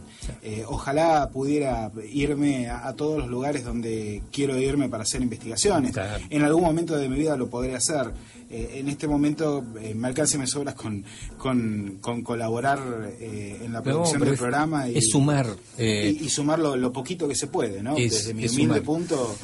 ojalá 0.66 1.30
pudiera 1.32 1.90
irme 2.12 2.68
a, 2.68 2.92
todos 2.94 3.18
los 3.18 3.28
lugares 3.28 3.64
donde 3.64 4.22
quiero 4.30 4.58
irme 4.58 4.88
para 4.88 5.02
hacer 5.02 5.22
investigaciones. 5.22 5.94
En 6.30 6.42
algún 6.42 6.62
momento 6.62 6.96
de 6.96 7.08
mi 7.08 7.18
vida 7.18 7.36
lo 7.36 7.48
podré 7.48 7.74
hacer. 7.74 8.12
Eh, 8.50 8.78
en 8.78 8.88
este 8.88 9.08
momento 9.08 9.64
eh, 9.80 9.94
me 9.94 10.06
alcance 10.06 10.38
me 10.38 10.46
sobras 10.46 10.74
con, 10.74 11.04
con, 11.38 12.22
colaborar 12.22 13.12
eh, 13.18 13.58
en 13.64 13.72
la 13.72 13.82
producción 13.82 14.22
del 14.22 14.36
programa 14.36 14.88
y, 14.88 15.00
sumar 15.02 15.48
y, 15.76 16.28
sumar 16.28 16.60
lo, 16.60 16.92
poquito 16.92 17.26
que 17.26 17.34
se 17.34 17.48
puede, 17.48 17.82
¿no? 17.82 17.96
Desde 17.96 18.32
mi 18.32 18.46
humilde 18.46 18.80
punto. 18.82 19.34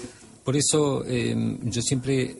Por 0.44 0.56
eso 0.56 1.04
yo 1.04 1.82
siempre 1.82 2.36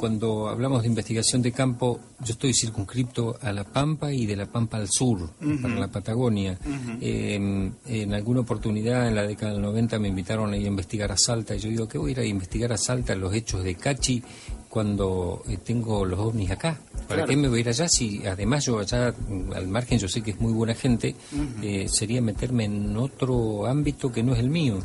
cuando 0.00 0.48
hablamos 0.48 0.80
de 0.80 0.88
investigación 0.88 1.42
de 1.42 1.52
campo, 1.52 2.00
yo 2.20 2.32
estoy 2.32 2.54
circunscripto 2.54 3.36
a 3.42 3.52
La 3.52 3.64
Pampa 3.64 4.10
y 4.10 4.24
de 4.24 4.34
La 4.34 4.46
Pampa 4.46 4.78
al 4.78 4.88
sur, 4.88 5.28
para 5.60 5.74
la 5.74 5.88
Patagonia. 5.88 6.58
en 7.02 8.14
alguna 8.14 8.40
oportunidad, 8.40 9.08
en 9.08 9.14
la 9.14 9.26
década 9.26 9.52
del 9.52 9.60
90, 9.60 9.98
me 9.98 10.08
invitaron 10.08 10.54
a 10.54 10.56
ir 10.56 10.64
a 10.64 10.68
investigar 10.68 11.12
a 11.12 11.18
Salta, 11.18 11.54
y 11.54 11.58
yo 11.58 11.68
digo, 11.68 11.86
¿qué 11.86 11.98
voy 11.98 12.12
a 12.12 12.12
ir 12.12 12.20
a 12.20 12.24
investigar 12.24 12.72
a 12.72 12.78
Salta 12.78 13.14
los 13.14 13.34
hechos 13.34 13.62
de 13.62 13.74
Cachi 13.74 14.22
cuando 14.70 15.42
eh, 15.46 15.58
tengo 15.62 16.06
los 16.06 16.18
ovnis 16.18 16.50
acá? 16.50 16.80
¿Para 17.06 17.26
qué 17.26 17.36
me 17.36 17.48
voy 17.48 17.58
a 17.58 17.60
ir 17.60 17.68
allá 17.68 17.86
si 17.86 18.26
además 18.26 18.64
yo 18.64 18.78
allá, 18.78 19.12
mm, 19.12 19.52
al 19.52 19.68
margen, 19.68 19.98
yo 19.98 20.08
sé 20.08 20.22
que 20.22 20.30
es 20.30 20.40
muy 20.40 20.54
buena 20.54 20.74
gente, 20.74 21.14
eh, 21.62 21.88
sería 21.90 22.22
meterme 22.22 22.64
en 22.64 22.96
otro 22.96 23.66
ámbito 23.66 24.10
que 24.10 24.22
no 24.22 24.32
es 24.32 24.38
el 24.38 24.48
mío? 24.48 24.78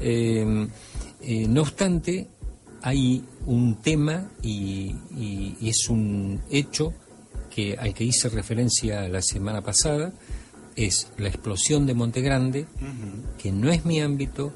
Em, 0.00 0.68
eh, 1.20 1.46
no 1.48 1.62
obstante, 1.62 2.28
hay 2.86 3.24
un 3.46 3.74
tema 3.82 4.30
y, 4.44 4.94
es 5.60 5.88
un 5.88 6.40
hecho 6.48 6.94
que 7.50 7.76
al 7.76 7.92
que 7.92 8.04
hice 8.04 8.28
referencia 8.28 9.08
la 9.08 9.22
semana 9.22 9.60
pasada, 9.60 10.12
es 10.76 11.08
la 11.18 11.26
explosión 11.26 11.84
de 11.84 11.94
Monte 11.94 12.20
Grande, 12.20 12.66
que 13.38 13.50
no 13.50 13.72
es 13.72 13.84
mi 13.84 14.00
ámbito, 14.00 14.52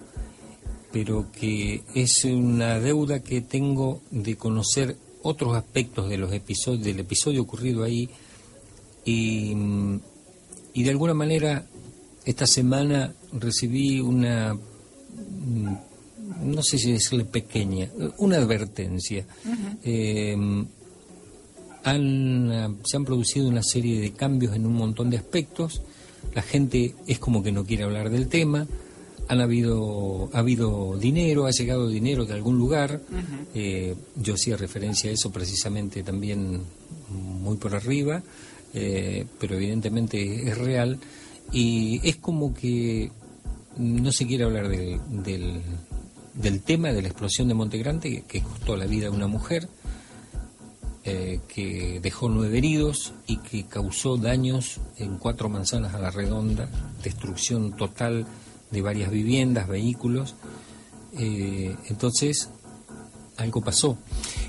pero 0.92 1.32
que 1.32 1.82
es 1.96 2.24
una 2.24 2.78
deuda 2.78 3.18
que 3.18 3.40
tengo 3.40 4.00
de 4.12 4.36
conocer 4.36 4.96
otros 5.22 5.56
aspectos 5.56 6.08
de 6.08 6.18
los 6.18 6.32
episodios, 6.32 6.84
del 6.84 7.00
episodio 7.00 7.42
ocurrido 7.42 7.82
ahí. 7.82 8.08
Y, 9.04 9.56
y 10.72 10.84
de 10.84 10.90
alguna 10.90 11.14
manera 11.14 11.66
esta 12.24 12.46
semana 12.46 13.12
recibí 13.32 13.98
una 13.98 14.56
no 16.42 16.62
sé 16.62 16.78
si 16.78 16.92
decirle 16.92 17.24
pequeña, 17.24 17.88
una 18.18 18.36
advertencia. 18.36 19.24
Em, 19.82 20.66
han, 21.84 22.78
se 22.84 22.96
han 22.96 23.04
producido 23.04 23.48
una 23.48 23.62
serie 23.62 24.00
de 24.00 24.12
cambios 24.12 24.54
en 24.54 24.66
un 24.66 24.74
montón 24.74 25.10
de 25.10 25.16
aspectos, 25.16 25.82
la 26.34 26.42
gente 26.42 26.94
es 27.06 27.18
como 27.18 27.42
que 27.42 27.52
no 27.52 27.64
quiere 27.64 27.84
hablar 27.84 28.10
del 28.10 28.28
tema, 28.28 28.66
han 29.30 29.40
habido, 29.40 30.28
ha 30.32 30.40
habido 30.40 30.96
dinero, 30.98 31.46
ha 31.46 31.52
llegado 31.52 31.88
dinero 31.88 32.24
de 32.24 32.34
algún 32.34 32.58
lugar. 32.58 33.00
Eh, 33.54 33.94
yo 34.16 34.34
hacía 34.34 34.56
referencia 34.56 35.08
a 35.08 35.12
eso 35.12 35.30
precisamente 35.30 36.02
también 36.02 36.60
muy 37.08 37.56
por 37.56 37.76
arriba, 37.76 38.24
eh, 38.74 39.24
pero 39.38 39.54
evidentemente 39.54 40.48
es 40.48 40.58
real. 40.58 40.98
Y 41.52 42.00
es 42.08 42.16
como 42.16 42.52
que 42.52 43.12
no 43.78 44.10
se 44.10 44.26
quiere 44.26 44.42
hablar 44.42 44.68
del, 44.68 45.00
del, 45.22 45.60
tema 46.64 46.92
de 46.92 47.02
la 47.02 47.08
explosión 47.08 47.48
de 47.48 47.54
Montegrande, 47.54 48.24
que 48.26 48.42
costó 48.42 48.76
la 48.76 48.86
vida 48.86 49.08
a 49.08 49.10
una 49.10 49.26
mujer, 49.26 49.68
eh, 51.04 51.40
que 51.48 51.98
dejó 52.02 52.28
nueve 52.28 52.58
heridos 52.58 53.14
y 53.26 53.38
que 53.38 53.64
causó 53.64 54.18
daños 54.18 54.80
en 54.98 55.16
cuatro 55.16 55.48
manzanas 55.48 55.94
a 55.94 55.98
la 55.98 56.10
redonda, 56.10 56.68
destrucción 57.02 57.74
total 57.76 58.26
de 58.70 58.82
varias 58.82 59.10
viviendas, 59.10 59.66
vehículos. 59.66 60.34
Eh, 61.18 61.74
entonces, 61.88 62.50
algo 63.38 63.62
pasó. 63.62 63.96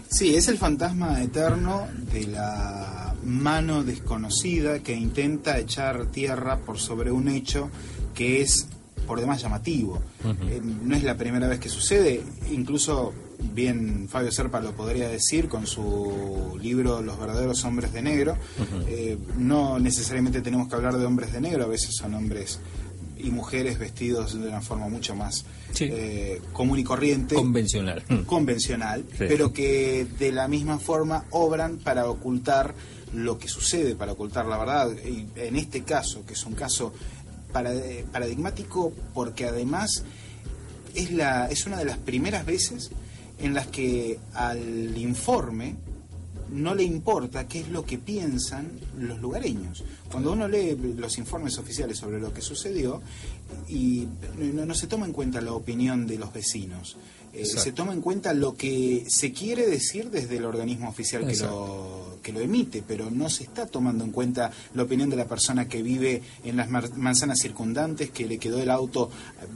Sí, 0.10 0.36
es 0.36 0.50
el 0.50 0.58
fantasma 0.58 1.24
eterno 1.24 1.88
de 2.12 2.28
la 2.28 3.16
mano 3.24 3.84
desconocida 3.84 4.80
que 4.80 4.94
intenta 4.94 5.58
echar 5.58 6.08
tierra 6.08 6.58
por 6.58 6.80
sobre 6.80 7.12
un 7.12 7.30
hecho 7.30 7.70
que 8.14 8.42
es 8.42 8.68
por 9.08 9.20
demás 9.20 9.42
llamativo. 9.42 10.02
Eh, 10.24 10.62
no 10.64 10.96
es 10.96 11.04
la 11.04 11.18
primera 11.18 11.48
vez 11.48 11.60
que 11.60 11.70
sucede, 11.70 12.22
incluso 12.52 13.14
bien 13.54 14.08
Fabio 14.10 14.32
Serpa 14.32 14.60
lo 14.60 14.74
podría 14.74 15.10
decir 15.10 15.48
con 15.48 15.66
su 15.66 16.58
libro 16.62 17.02
Los 17.02 17.20
verdaderos 17.20 17.64
hombres 17.66 17.94
de 17.94 18.02
negro. 18.02 18.38
Eh, 18.88 19.18
no 19.38 19.80
necesariamente 19.80 20.42
tenemos 20.42 20.68
que 20.68 20.76
hablar 20.76 20.98
de 20.98 21.06
hombres 21.06 21.34
de 21.34 21.42
negro, 21.42 21.64
a 21.64 21.68
veces 21.68 21.96
son 21.96 22.14
hombres 22.14 22.60
y 23.24 23.30
mujeres 23.30 23.78
vestidos 23.78 24.40
de 24.40 24.48
una 24.48 24.62
forma 24.62 24.88
mucho 24.90 25.16
más 25.16 25.46
eh, 25.80 26.42
común 26.54 26.80
y 26.80 26.84
corriente. 26.84 27.36
Convencional. 27.36 28.04
Convencional, 28.26 29.06
pero 29.18 29.54
que 29.54 30.08
de 30.18 30.32
la 30.32 30.48
misma 30.48 30.80
forma 30.80 31.26
obran 31.32 31.78
para 31.78 32.10
ocultar 32.10 32.74
lo 33.14 33.38
que 33.38 33.48
sucede, 33.48 33.96
para 33.96 34.14
ocultar 34.14 34.46
la 34.46 34.58
verdad. 34.58 34.90
Y 35.06 35.28
en 35.36 35.56
este 35.56 35.84
caso, 35.84 36.26
que 36.26 36.34
es 36.34 36.46
un 36.46 36.54
caso 36.54 36.94
paradigmático 37.52 38.94
porque 39.14 39.46
además 39.46 40.04
es, 40.96 41.12
la, 41.12 41.48
es 41.48 41.66
una 41.66 41.78
de 41.78 41.86
las 41.86 41.98
primeras 41.98 42.46
veces 42.46 42.92
en 43.40 43.54
las 43.54 43.68
que 43.68 44.20
al 44.34 44.98
informe 44.98 45.76
no 46.52 46.76
le 46.76 46.84
importa 46.84 47.48
qué 47.48 47.62
es 47.62 47.70
lo 47.70 47.86
que 47.86 47.98
piensan 47.98 48.70
los 49.00 49.20
lugareños. 49.20 49.84
Cuando 50.12 50.34
uno 50.34 50.48
lee 50.48 50.78
los 50.98 51.18
informes 51.18 51.58
oficiales 51.58 51.98
sobre 51.98 52.20
lo 52.20 52.34
que 52.34 52.42
sucedió, 52.42 53.02
y 53.68 54.08
no, 54.38 54.74
se 54.76 54.88
toma 54.88 55.06
en 55.06 55.14
cuenta 55.14 55.40
la 55.42 55.54
opinión 55.54 56.06
de 56.06 56.18
los 56.18 56.34
vecinos, 56.34 56.98
eh, 57.34 57.46
se 57.46 57.72
toma 57.72 57.94
en 57.94 58.02
cuenta 58.02 58.34
lo 58.34 58.56
que 58.56 59.06
se 59.08 59.32
quiere 59.32 59.68
decir 59.68 60.10
desde 60.10 60.38
el 60.38 60.46
organismo 60.46 60.90
oficial 60.90 61.26
que 61.26 61.38
lo 61.38 62.20
que 62.22 62.32
lo 62.32 62.40
emite, 62.40 62.84
pero 62.88 63.10
no 63.10 63.30
se 63.30 63.44
está 63.44 63.66
tomando 63.66 64.04
en 64.04 64.12
cuenta 64.12 64.52
la 64.74 64.84
opinión 64.84 65.10
de 65.10 65.16
la 65.16 65.26
persona 65.26 65.68
que 65.68 65.82
vive 65.82 66.22
en 66.44 66.58
las 66.58 66.70
manzanas 66.70 67.40
circundantes, 67.40 68.12
que 68.12 68.28
le 68.28 68.38
quedó 68.38 68.60
el 68.60 68.70
auto 68.70 69.10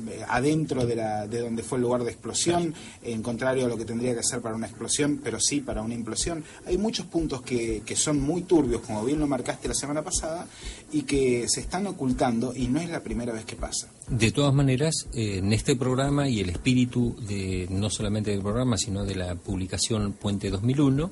eh, 0.10 0.24
adentro 0.28 0.86
de, 0.86 0.96
la, 0.96 1.28
de 1.28 1.42
donde 1.42 1.64
fue 1.64 1.78
el 1.78 1.84
lugar 1.84 2.04
de 2.04 2.12
explosión, 2.12 2.74
en 3.04 3.22
contrario 3.22 3.66
a 3.66 3.70
lo 3.70 3.78
que 3.78 3.86
tendría 3.86 4.16
que 4.16 4.24
ser 4.24 4.42
para 4.42 4.56
una 4.56 4.68
explosión, 4.68 5.20
pero 5.24 5.40
sí 5.40 5.62
para 5.62 5.82
una 5.82 5.94
implosión. 5.94 6.44
Hay 6.66 6.78
muchos 6.78 7.06
puntos 7.06 7.42
que, 7.42 7.84
que 7.86 7.96
son 7.96 8.20
muy 8.20 8.44
turbios, 8.44 8.82
como 8.82 9.04
bien 9.06 9.20
lo 9.20 9.28
marcaste 9.28 9.68
la 9.68 9.76
semana 9.76 10.02
pasada, 10.02 10.48
y 10.92 11.04
que 11.04 11.48
se 11.48 11.62
están 11.62 11.88
ocultando 11.88 12.54
y 12.56 12.68
no 12.68 12.80
es 12.80 12.90
la 12.90 13.02
primera 13.02 13.34
vez 13.34 13.46
que 13.46 13.56
pasa. 13.56 13.90
De 14.10 14.32
todas 14.32 14.54
maneras, 14.54 15.08
eh, 15.14 15.38
en 15.40 15.52
este 15.52 15.76
programa 15.76 16.30
y 16.30 16.40
el 16.40 16.50
espíritu 16.50 17.16
de 17.28 17.68
no 17.72 17.90
solamente 17.90 18.30
del 18.30 18.42
programa, 18.42 18.78
sino 18.78 19.04
de 19.04 19.16
la 19.16 19.34
publicación 19.36 20.14
Puente 20.14 20.52
2001, 20.52 21.10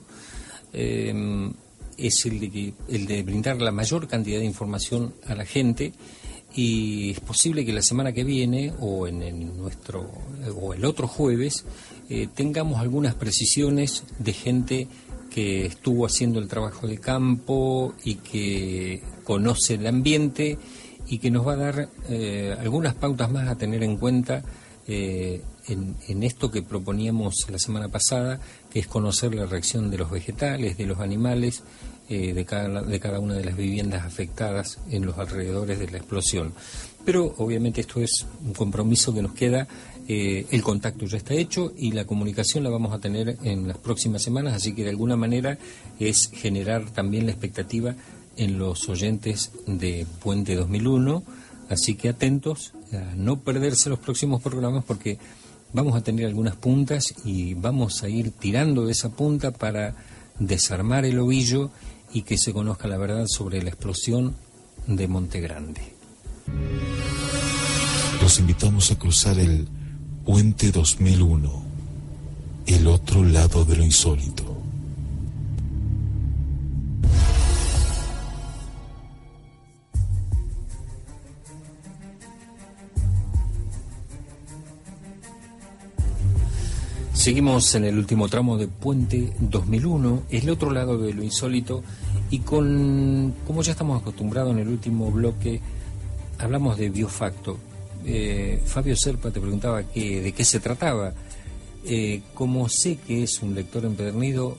eh, 0.74 1.52
es 1.98 2.26
el 2.26 2.40
de, 2.40 2.74
el 2.90 3.06
de 3.08 3.24
brindar 3.24 3.62
la 3.62 3.72
mayor 3.72 4.08
cantidad 4.08 4.40
de 4.40 4.46
información 4.46 5.14
a 5.28 5.34
la 5.34 5.46
gente 5.46 5.94
y 6.56 7.12
es 7.12 7.20
posible 7.20 7.66
que 7.66 7.74
la 7.74 7.82
semana 7.82 8.12
que 8.12 8.24
viene 8.24 8.74
o 8.80 9.08
en, 9.08 9.58
nuestro 9.58 10.12
o 10.56 10.74
el 10.74 10.86
otro 10.86 11.08
jueves 11.08 11.66
eh, 12.10 12.28
tengamos 12.34 12.80
algunas 12.80 13.16
precisiones 13.16 14.04
de 14.20 14.34
gente 14.34 14.88
que 15.32 15.66
estuvo 15.66 16.06
haciendo 16.06 16.40
el 16.40 16.48
trabajo 16.48 16.88
de 16.88 17.00
campo 17.00 17.96
y 18.04 18.16
que 18.16 19.02
conoce 19.24 19.76
el 19.76 19.88
ambiente 19.88 20.60
y 21.08 21.20
que 21.20 21.32
nos 21.32 21.48
va 21.48 21.54
a 21.54 21.58
dar 21.58 21.90
eh, 22.10 22.56
algunas 22.60 22.94
pautas 22.96 23.32
más 23.32 23.48
a 23.48 23.56
tener 23.56 23.84
en 23.84 23.98
cuenta 23.98 24.44
eh, 24.88 25.42
en, 25.68 26.24
esto 26.24 26.52
que 26.52 26.62
proponíamos 26.62 27.46
la 27.50 27.60
semana 27.60 27.88
pasada, 27.88 28.40
que 28.72 28.80
es 28.80 28.88
conocer 28.88 29.34
la 29.34 29.46
reacción 29.46 29.90
de 29.90 29.98
los 29.98 30.12
vegetales, 30.12 30.78
de 30.78 30.86
los 30.86 31.00
animales, 31.00 31.64
eh, 32.10 32.34
de, 32.34 32.46
cada, 32.46 32.82
de 32.82 33.00
cada 33.00 33.20
una 33.20 33.36
de 33.36 33.46
las 33.46 33.56
viviendas 33.56 34.04
afectadas 34.04 34.80
en 34.90 35.06
los 35.06 35.18
alrededores 35.18 35.80
de 35.80 35.90
la 35.90 35.98
explosión. 35.98 36.54
Pero 37.06 37.34
obviamente 37.38 37.82
esto 37.82 38.02
es 38.02 38.26
un 38.46 38.54
compromiso 38.54 39.14
que 39.14 39.22
nos 39.22 39.34
queda. 39.34 39.68
El 40.06 40.62
contacto 40.64 41.06
ya 41.06 41.16
está 41.16 41.34
hecho 41.34 41.72
y 41.78 41.94
la 41.94 42.04
comunicación 42.04 42.66
la 42.66 42.70
vamos 42.70 42.94
a 42.94 43.00
tener 43.00 43.38
en 43.44 43.70
las 43.70 43.78
próximas 43.78 44.22
semanas, 44.22 44.54
así 44.54 44.74
que 44.74 44.84
de 44.84 44.90
alguna 44.90 45.16
manera 45.16 45.58
es 45.98 46.30
generar 46.34 46.90
también 46.92 47.26
la 47.26 47.32
expectativa 47.32 47.96
en 48.38 48.58
los 48.58 48.90
oyentes 48.90 49.52
de 49.68 50.06
Puente 50.22 50.56
2001. 50.56 51.24
Así 51.70 51.96
que 51.96 52.10
atentos 52.10 52.74
a 52.92 53.16
no 53.16 53.40
perderse 53.40 53.90
los 53.90 54.00
próximos 54.00 54.42
programas 54.42 54.84
porque 54.84 55.18
vamos 55.74 55.96
a 55.96 56.02
tener 56.02 56.26
algunas 56.26 56.56
puntas 56.56 57.14
y 57.26 57.56
vamos 57.56 58.04
a 58.04 58.10
ir 58.10 58.32
tirando 58.32 58.86
de 58.86 58.92
esa 58.92 59.10
punta 59.10 59.52
para 59.52 59.96
desarmar 60.40 61.06
el 61.06 61.20
ovillo 61.20 61.72
y 62.14 62.22
que 62.22 62.38
se 62.38 62.54
conozca 62.54 62.88
la 62.88 62.98
verdad 62.98 63.26
sobre 63.28 63.62
la 63.64 63.70
explosión 63.70 64.36
de 64.88 65.08
Monte 65.08 65.42
Grande. 65.42 65.82
Los 68.22 68.40
invitamos 68.40 68.92
a 68.92 69.00
cruzar 69.00 69.40
el 69.40 69.68
Puente 70.24 70.72
2001, 70.72 71.64
el 72.68 72.88
otro 72.88 73.26
lado 73.26 73.66
de 73.66 73.76
lo 73.76 73.84
insólito. 73.84 74.53
Seguimos 87.24 87.74
en 87.76 87.86
el 87.86 87.98
último 87.98 88.28
tramo 88.28 88.58
de 88.58 88.68
Puente 88.68 89.32
2001, 89.40 90.24
el 90.30 90.50
otro 90.50 90.72
lado 90.72 90.98
de 90.98 91.14
lo 91.14 91.24
insólito, 91.24 91.82
y 92.30 92.40
con, 92.40 93.34
como 93.48 93.62
ya 93.64 93.72
estamos 93.72 94.02
acostumbrados 94.02 94.52
en 94.52 94.60
el 94.60 94.68
último 94.68 95.10
bloque, 95.10 95.62
hablamos 96.38 96.78
de 96.78 96.90
biofacto. 96.90 97.58
Eh, 98.04 98.62
Fabio 98.66 98.98
Serpa 98.98 99.32
te 99.32 99.40
preguntaba 99.40 99.84
que, 99.84 100.20
de 100.20 100.34
qué 100.34 100.44
se 100.44 100.60
trataba. 100.60 101.14
Eh, 101.86 102.24
como 102.34 102.68
sé 102.68 102.98
que 102.98 103.24
es 103.24 103.42
un 103.42 103.56
lector 103.56 103.86
empedernido, 103.86 104.58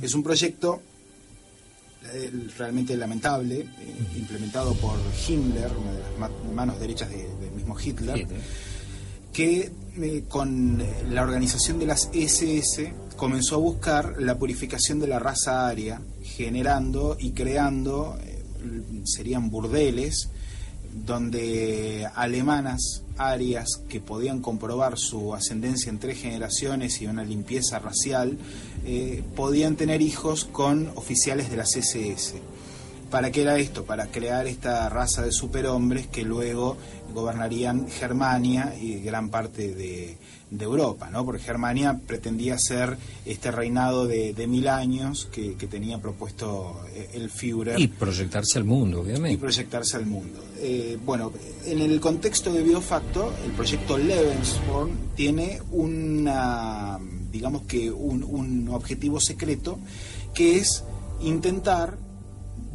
Es 0.00 0.14
un 0.14 0.22
proyecto 0.22 0.76
eh, 0.76 0.87
realmente 2.56 2.96
lamentable, 2.96 3.60
eh, 3.60 3.68
implementado 4.16 4.74
por 4.74 4.98
Himmler, 5.28 5.70
una 5.76 5.92
de 5.92 5.98
las 5.98 6.54
manos 6.54 6.80
derechas 6.80 7.10
del 7.10 7.52
mismo 7.54 7.76
Hitler, 7.78 8.26
que 9.32 9.72
eh, 9.96 10.24
con 10.28 10.82
la 11.10 11.22
organización 11.22 11.78
de 11.78 11.86
las 11.86 12.10
SS 12.12 12.92
comenzó 13.16 13.56
a 13.56 13.58
buscar 13.58 14.20
la 14.20 14.38
purificación 14.38 15.00
de 15.00 15.08
la 15.08 15.18
raza 15.18 15.68
aria, 15.68 16.00
generando 16.22 17.16
y 17.18 17.32
creando 17.32 18.18
serían 19.04 19.50
burdeles 19.50 20.30
donde 21.04 22.08
alemanas 22.14 23.02
arias 23.16 23.82
que 23.88 24.00
podían 24.00 24.40
comprobar 24.40 24.98
su 24.98 25.34
ascendencia 25.34 25.90
en 25.90 25.98
tres 25.98 26.20
generaciones 26.20 27.02
y 27.02 27.06
una 27.06 27.24
limpieza 27.24 27.78
racial, 27.78 28.38
eh, 28.84 29.22
podían 29.36 29.76
tener 29.76 30.00
hijos 30.02 30.44
con 30.44 30.88
oficiales 30.94 31.50
de 31.50 31.56
la 31.56 31.64
CSS. 31.64 32.34
¿Para 33.10 33.30
qué 33.30 33.42
era 33.42 33.58
esto? 33.58 33.84
Para 33.84 34.06
crear 34.08 34.46
esta 34.46 34.88
raza 34.88 35.22
de 35.22 35.32
superhombres 35.32 36.06
que 36.08 36.22
luego 36.22 36.76
gobernarían 37.14 37.88
Germania 37.88 38.74
y 38.80 39.00
gran 39.00 39.30
parte 39.30 39.74
de, 39.74 40.18
de 40.50 40.64
Europa, 40.64 41.10
¿no? 41.10 41.24
Porque 41.24 41.42
Germania 41.42 42.00
pretendía 42.06 42.58
ser 42.58 42.96
este 43.26 43.50
reinado 43.50 44.06
de, 44.06 44.46
mil 44.48 44.68
años 44.68 45.28
que, 45.30 45.54
tenía 45.68 45.98
propuesto 45.98 46.82
eh, 46.94 47.10
el 47.14 47.30
Führer. 47.30 47.78
Y 47.78 47.88
proyectarse 47.88 48.58
al 48.58 48.64
mundo, 48.64 49.00
obviamente. 49.00 49.32
Y 49.32 49.36
proyectarse 49.36 49.96
al 49.96 50.06
mundo. 50.06 50.42
Eh, 50.58 50.98
bueno, 51.04 51.32
en 51.66 51.80
el 51.80 52.00
contexto 52.00 52.52
de 52.52 52.62
Biofacto, 52.62 53.34
el 53.44 53.52
proyecto 53.52 53.98
Lebensborn 53.98 54.90
tiene 55.14 55.60
una, 55.70 56.98
digamos 57.30 57.62
que 57.62 57.90
un, 57.90 58.68
objetivo 58.70 59.20
secreto 59.20 59.78
que 60.34 60.58
es 60.58 60.84
intentar 61.20 61.98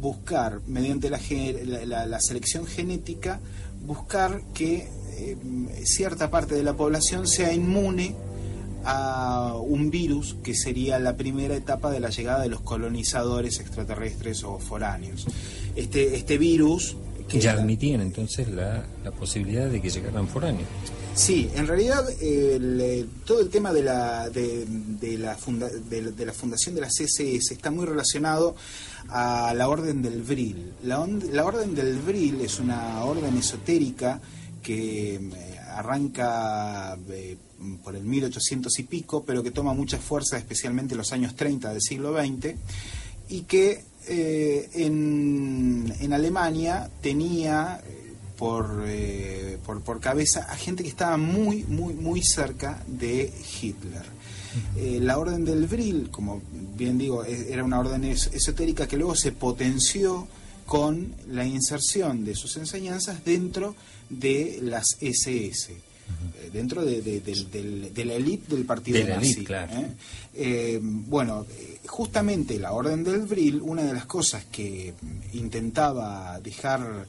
buscar, 0.04 0.60
mediante 0.66 1.08
la, 1.08 1.18
la 2.06 2.20
selección 2.20 2.66
genética, 2.66 3.40
buscar 3.86 4.42
que 4.52 4.86
eh, 5.16 5.36
cierta 5.84 6.30
parte 6.30 6.54
de 6.54 6.62
la 6.62 6.74
población 6.74 7.26
sea 7.26 7.54
inmune 7.54 8.14
a 8.84 9.54
un 9.56 9.90
virus 9.90 10.36
que 10.44 10.54
sería 10.54 10.98
la 10.98 11.16
primera 11.16 11.56
etapa 11.56 11.90
de 11.90 12.00
la 12.00 12.10
llegada 12.10 12.42
de 12.42 12.50
los 12.50 12.60
colonizadores 12.60 13.60
extraterrestres 13.60 14.44
o 14.44 14.58
foráneos. 14.58 15.26
Este, 15.74 16.16
este 16.16 16.36
virus... 16.36 16.96
Que 17.26 17.40
ya 17.40 17.52
admitían 17.52 18.02
entonces 18.02 18.48
la, 18.48 18.84
posibilidad 19.18 19.70
de 19.70 19.80
que 19.80 19.88
llegaran 19.88 20.28
foráneos. 20.28 20.68
Sí, 21.14 21.48
en 21.54 21.68
realidad 21.68 22.04
eh, 22.20 23.06
todo 23.24 23.40
el 23.40 23.48
tema 23.48 23.72
de 23.72 23.84
la, 23.84 24.28
de, 24.30 24.66
la 25.16 25.36
de, 25.38 26.26
la 26.26 26.32
fundación 26.32 26.74
de 26.74 26.80
la 26.80 26.88
CSS 26.88 27.52
está 27.52 27.70
muy 27.70 27.86
relacionado 27.86 28.56
a 29.08 29.54
la 29.54 29.68
Orden 29.68 30.02
del 30.02 30.22
Vril. 30.22 30.72
La, 30.82 31.00
Orden 31.00 31.74
del 31.74 32.00
Vril 32.00 32.40
es 32.40 32.58
una 32.58 33.04
orden 33.04 33.36
esotérica 33.36 34.20
que 34.60 35.14
eh, 35.14 35.58
arranca 35.70 36.98
eh, 37.08 37.36
por 37.84 37.94
el 37.94 38.04
1800 38.04 38.76
y 38.80 38.82
pico, 38.82 39.22
pero 39.24 39.42
que 39.42 39.52
toma 39.52 39.72
mucha 39.72 39.98
fuerza 39.98 40.36
especialmente 40.36 40.94
en 40.94 40.98
los 40.98 41.12
años 41.12 41.36
30 41.36 41.70
del 41.70 41.80
siglo 41.80 42.12
XX, 42.12 42.54
y 43.28 43.42
que 43.42 43.84
eh, 44.08 44.68
en, 44.74 45.94
en, 46.00 46.12
Alemania 46.12 46.90
tenía 47.00 47.80
por, 48.38 48.84
por, 49.64 49.82
por, 49.82 50.00
cabeza 50.00 50.46
a 50.50 50.56
gente 50.56 50.82
que 50.82 50.88
estaba 50.88 51.16
muy, 51.16 51.64
muy, 51.64 51.94
muy 51.94 52.22
cerca 52.22 52.82
de 52.86 53.32
Hitler. 53.60 54.04
la 55.00 55.18
orden 55.18 55.44
del 55.44 55.66
Vril, 55.66 56.10
como 56.10 56.42
bien 56.76 56.98
digo, 56.98 57.24
e, 57.24 57.52
era 57.52 57.64
una 57.64 57.78
orden 57.78 58.04
esotérica 58.04 58.86
que 58.86 58.96
luego 58.96 59.14
se 59.14 59.32
potenció 59.32 60.26
con 60.66 61.14
la 61.28 61.44
inserción 61.44 62.24
de 62.24 62.34
sus 62.34 62.56
enseñanzas 62.56 63.24
dentro 63.24 63.74
de 64.08 64.58
las 64.62 64.96
SS. 65.00 65.93
Eh, 66.40 66.50
dentro 66.52 66.84
de, 66.84 67.00
de, 67.00 68.04
la 68.04 68.14
élite 68.14 68.54
del 68.54 68.64
partido 68.64 68.98
de 68.98 69.04
nazi. 69.04 69.46
¿eh? 69.48 69.88
Eh, 70.34 70.80
bueno, 70.82 71.46
justamente 71.86 72.58
la 72.58 72.72
Orden 72.72 73.04
del 73.04 73.20
Vril, 73.20 73.60
una 73.62 73.82
de 73.82 73.92
las 73.92 74.06
cosas 74.06 74.44
que 74.44 74.94
intentaba 75.32 76.38
dejar 76.40 77.06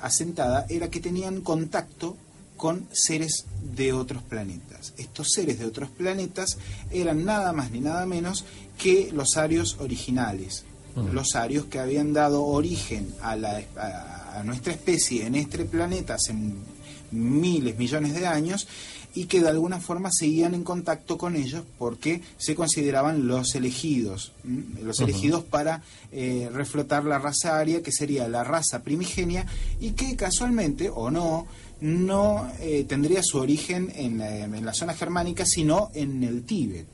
asentada 0.00 0.66
era 0.68 0.88
que 0.90 1.00
tenían 1.00 1.40
contacto 1.40 2.16
con 2.56 2.86
seres 2.92 3.46
de 3.74 3.92
otros 3.92 4.22
planetas. 4.22 4.94
Estos 4.96 5.28
seres 5.32 5.58
de 5.58 5.66
otros 5.66 5.90
planetas 5.90 6.58
eran 6.90 7.24
nada 7.24 7.52
más 7.52 7.70
ni 7.70 7.80
nada 7.80 8.06
menos 8.06 8.44
que 8.78 9.10
los 9.12 9.36
arios 9.36 9.76
originales, 9.80 10.64
los 11.12 11.34
arios 11.34 11.64
que 11.64 11.80
habían 11.80 12.12
dado 12.12 12.44
origen 12.44 13.12
a, 13.20 13.34
la, 13.34 13.60
a, 13.76 14.42
nuestra 14.44 14.72
especie 14.72 15.26
en 15.26 15.34
este 15.34 15.64
planeta 15.64 16.14
hace 16.14 16.32
miles, 17.14 17.78
millones 17.78 18.14
de 18.14 18.26
años 18.26 18.66
y 19.14 19.26
que 19.26 19.40
de 19.40 19.48
alguna 19.48 19.78
forma 19.80 20.10
seguían 20.10 20.54
en 20.54 20.64
contacto 20.64 21.16
con 21.16 21.36
ellos 21.36 21.62
porque 21.78 22.20
se 22.36 22.54
consideraban 22.54 23.28
los 23.28 23.54
elegidos, 23.54 24.32
los 24.82 24.98
elegidos 25.00 25.44
para 25.44 25.82
eh, 26.10 26.50
reflotar 26.52 27.04
la 27.04 27.18
raza 27.18 27.58
aria, 27.58 27.82
que 27.82 27.92
sería 27.92 28.26
la 28.28 28.42
raza 28.42 28.82
primigenia, 28.82 29.46
y 29.80 29.92
que 29.92 30.16
casualmente, 30.16 30.90
o 30.92 31.10
no, 31.10 31.46
no 31.80 32.50
eh, 32.60 32.84
tendría 32.88 33.22
su 33.22 33.38
origen 33.38 33.92
en 33.94 34.20
en 34.20 34.64
la 34.64 34.74
zona 34.74 34.94
germánica, 34.94 35.46
sino 35.46 35.90
en 35.94 36.24
el 36.24 36.42
Tíbet. 36.42 36.93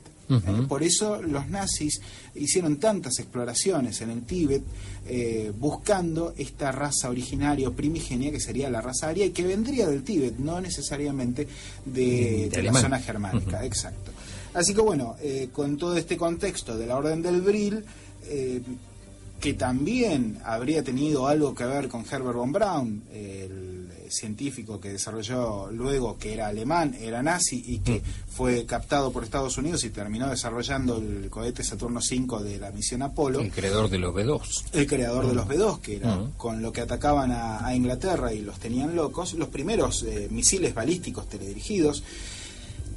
Por 0.67 0.83
eso 0.83 1.21
los 1.21 1.47
nazis 1.49 2.01
hicieron 2.35 2.77
tantas 2.77 3.19
exploraciones 3.19 4.01
en 4.01 4.11
el 4.11 4.21
Tíbet 4.23 4.63
eh, 5.07 5.51
buscando 5.57 6.33
esta 6.37 6.71
raza 6.71 7.09
originaria 7.09 7.67
o 7.67 7.73
primigenia 7.73 8.31
que 8.31 8.39
sería 8.39 8.69
la 8.69 8.81
raza 8.81 9.09
aria 9.09 9.25
y 9.25 9.31
que 9.31 9.43
vendría 9.43 9.87
del 9.87 10.03
Tíbet, 10.03 10.37
no 10.37 10.61
necesariamente 10.61 11.47
de, 11.85 12.49
la 12.63 12.73
zona 12.73 12.99
germánica. 12.99 13.65
Exacto. 13.65 14.11
Así 14.53 14.73
que 14.73 14.81
bueno, 14.81 15.15
eh, 15.21 15.49
con 15.51 15.77
todo 15.77 15.97
este 15.97 16.17
contexto 16.17 16.77
de 16.77 16.85
la 16.85 16.97
Orden 16.97 17.21
del 17.21 17.41
Bril, 17.41 17.83
eh, 18.25 18.61
que 19.39 19.53
también 19.53 20.37
habría 20.43 20.83
tenido 20.83 21.27
algo 21.27 21.55
que 21.55 21.65
ver 21.65 21.87
con 21.87 22.05
Herbert 22.09 22.35
von 22.35 22.51
Braun, 22.51 23.03
el 23.11 23.70
científico 24.11 24.79
que 24.79 24.89
desarrolló 24.89 25.71
luego, 25.71 26.17
que 26.17 26.33
era 26.33 26.47
alemán, 26.47 26.95
era 26.99 27.23
nazi 27.23 27.63
y 27.65 27.79
que 27.79 28.01
fue 28.29 28.65
captado 28.65 29.11
por 29.11 29.23
Estados 29.23 29.57
Unidos 29.57 29.83
y 29.83 29.89
terminó 29.89 30.29
desarrollando 30.29 30.97
el 30.97 31.29
cohete 31.29 31.63
Saturno 31.63 31.99
V 31.99 32.43
de 32.43 32.59
la 32.59 32.71
misión 32.71 33.01
Apolo. 33.01 33.39
El 33.39 33.51
creador 33.51 33.89
de 33.89 33.97
los 33.97 34.13
B-2. 34.13 34.63
El 34.73 34.87
creador 34.87 35.27
de 35.27 35.33
los 35.33 35.47
B-2, 35.47 35.79
que 35.79 35.97
era 35.97 36.19
con 36.37 36.61
lo 36.61 36.71
que 36.71 36.81
atacaban 36.81 37.31
a, 37.31 37.71
Inglaterra 37.73 38.33
y 38.33 38.41
los 38.41 38.59
tenían 38.59 38.95
locos, 38.95 39.33
los 39.33 39.47
primeros 39.47 40.03
eh, 40.03 40.27
misiles 40.29 40.73
balísticos 40.73 41.29
teledirigidos. 41.29 42.03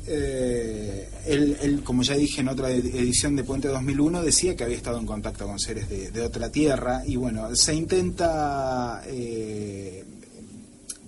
Eh, 0.06 1.08
él, 1.26 1.80
como 1.82 2.02
ya 2.02 2.14
dije 2.14 2.42
en 2.42 2.48
otra 2.48 2.70
edición 2.70 3.36
de 3.36 3.44
Puente 3.44 3.68
2001, 3.68 4.22
decía 4.22 4.54
que 4.54 4.64
había 4.64 4.76
estado 4.76 4.98
en 4.98 5.06
contacto 5.06 5.46
con 5.46 5.58
seres 5.58 5.88
de, 5.88 6.20
otra 6.20 6.50
tierra 6.50 7.02
y 7.06 7.16
bueno, 7.16 7.54
se 7.56 7.74
intenta 7.74 9.02
eh, 9.06 10.04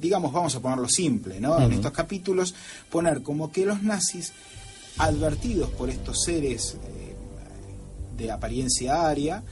digamos, 0.07 0.33
vamos 0.33 0.55
a 0.55 0.61
ponerlo 0.61 0.89
simple, 0.89 1.41
¿no? 1.41 1.61
En 1.61 1.73
estos 1.73 1.91
capítulos, 1.91 2.55
poner 2.91 3.23
como 3.23 3.51
que 3.51 3.67
los 3.67 3.83
nazis, 3.83 4.33
advertidos 4.99 5.69
por 5.71 5.91
estos 5.91 6.23
seres 6.23 6.77
eh, 6.85 7.17
de 8.17 8.31
apariencia 8.31 9.09
aria, 9.09 9.43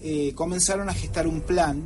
eh, 0.00 0.32
comenzaron 0.34 0.88
a 0.88 0.94
gestar 0.94 1.26
un 1.28 1.42
plan 1.42 1.84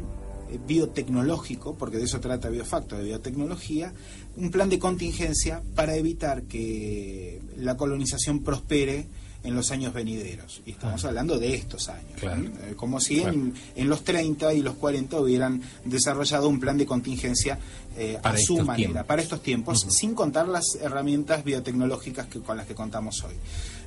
eh, 0.51 0.59
biotecnológico, 0.66 1.77
porque 1.77 1.99
de 1.99 2.05
eso 2.05 2.18
trata 2.18 2.49
Biofacto, 2.49 2.97
de 2.97 3.05
biotecnología, 3.05 3.92
un 4.37 4.51
plan 4.51 4.71
de 4.71 4.79
contingencia 4.79 5.62
para 5.75 5.94
evitar 5.94 6.44
que 6.44 7.42
la 7.57 7.77
colonización 7.77 8.42
prospere 8.42 9.07
en 9.44 9.55
los 9.55 9.70
años 9.70 9.92
venideros. 9.92 10.62
Y 10.66 10.72
estamos 10.72 11.05
ah. 11.05 11.09
hablando 11.09 11.38
de 11.38 11.55
estos 11.55 11.88
años. 11.88 12.20
Eh, 12.22 12.74
como 12.77 13.01
si 13.01 13.22
en, 13.22 13.55
los 13.88 14.05
30 14.05 14.53
y 14.55 14.62
los 14.62 14.74
40 14.74 15.20
hubieran 15.20 15.62
desarrollado 15.85 16.48
un 16.48 16.61
plan 16.61 16.77
de 16.77 16.87
contingencia 16.87 17.59
eh, 17.96 18.18
a 18.22 18.37
su 18.37 18.59
manera, 18.59 19.05
para 19.05 19.22
estos 19.22 19.42
tiempos, 19.42 19.87
sin 19.88 20.14
contar 20.14 20.48
las 20.48 20.77
herramientas 20.81 21.44
biotecnológicas 21.44 22.27
que, 22.27 22.40
con 22.40 22.57
las 22.57 22.66
que 22.66 22.74
contamos 22.74 23.22
hoy. 23.24 23.35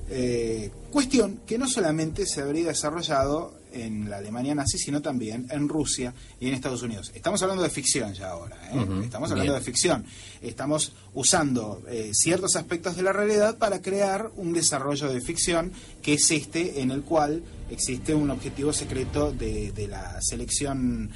Eh, 0.09 0.71
cuestión 0.91 1.39
que 1.45 1.57
no 1.57 1.69
solamente 1.69 2.25
se 2.25 2.41
habría 2.41 2.67
desarrollado 2.67 3.53
en 3.71 4.09
la 4.09 4.17
Alemania 4.17 4.55
nazi, 4.55 4.77
sino 4.77 5.01
también 5.01 5.47
en 5.49 5.67
Rusia 5.67 6.13
y 6.39 6.47
en 6.47 6.53
Estados 6.53 6.81
Unidos. 6.83 7.11
Estamos 7.13 7.41
hablando 7.41 7.63
de 7.63 7.69
ficción 7.69 8.13
ya 8.13 8.29
ahora, 8.29 8.57
¿eh? 8.71 8.85
estamos 9.03 9.31
hablando 9.31 9.53
de 9.53 9.61
ficción. 9.61 10.05
Estamos 10.41 10.93
usando 11.13 11.81
eh, 11.87 12.11
ciertos 12.13 12.55
aspectos 12.55 12.95
de 12.95 13.03
la 13.03 13.13
realidad 13.13 13.57
para 13.57 13.81
crear 13.81 14.31
un 14.35 14.53
desarrollo 14.53 15.11
de 15.11 15.21
ficción 15.21 15.71
que 16.01 16.13
es 16.13 16.31
este 16.31 16.81
en 16.81 16.91
el 16.91 17.01
cual 17.03 17.43
existe 17.69 18.13
un 18.13 18.29
objetivo 18.29 18.73
secreto 18.73 19.31
de, 19.31 19.71
de 19.71 19.87
la 19.87 20.19
selección 20.21 21.09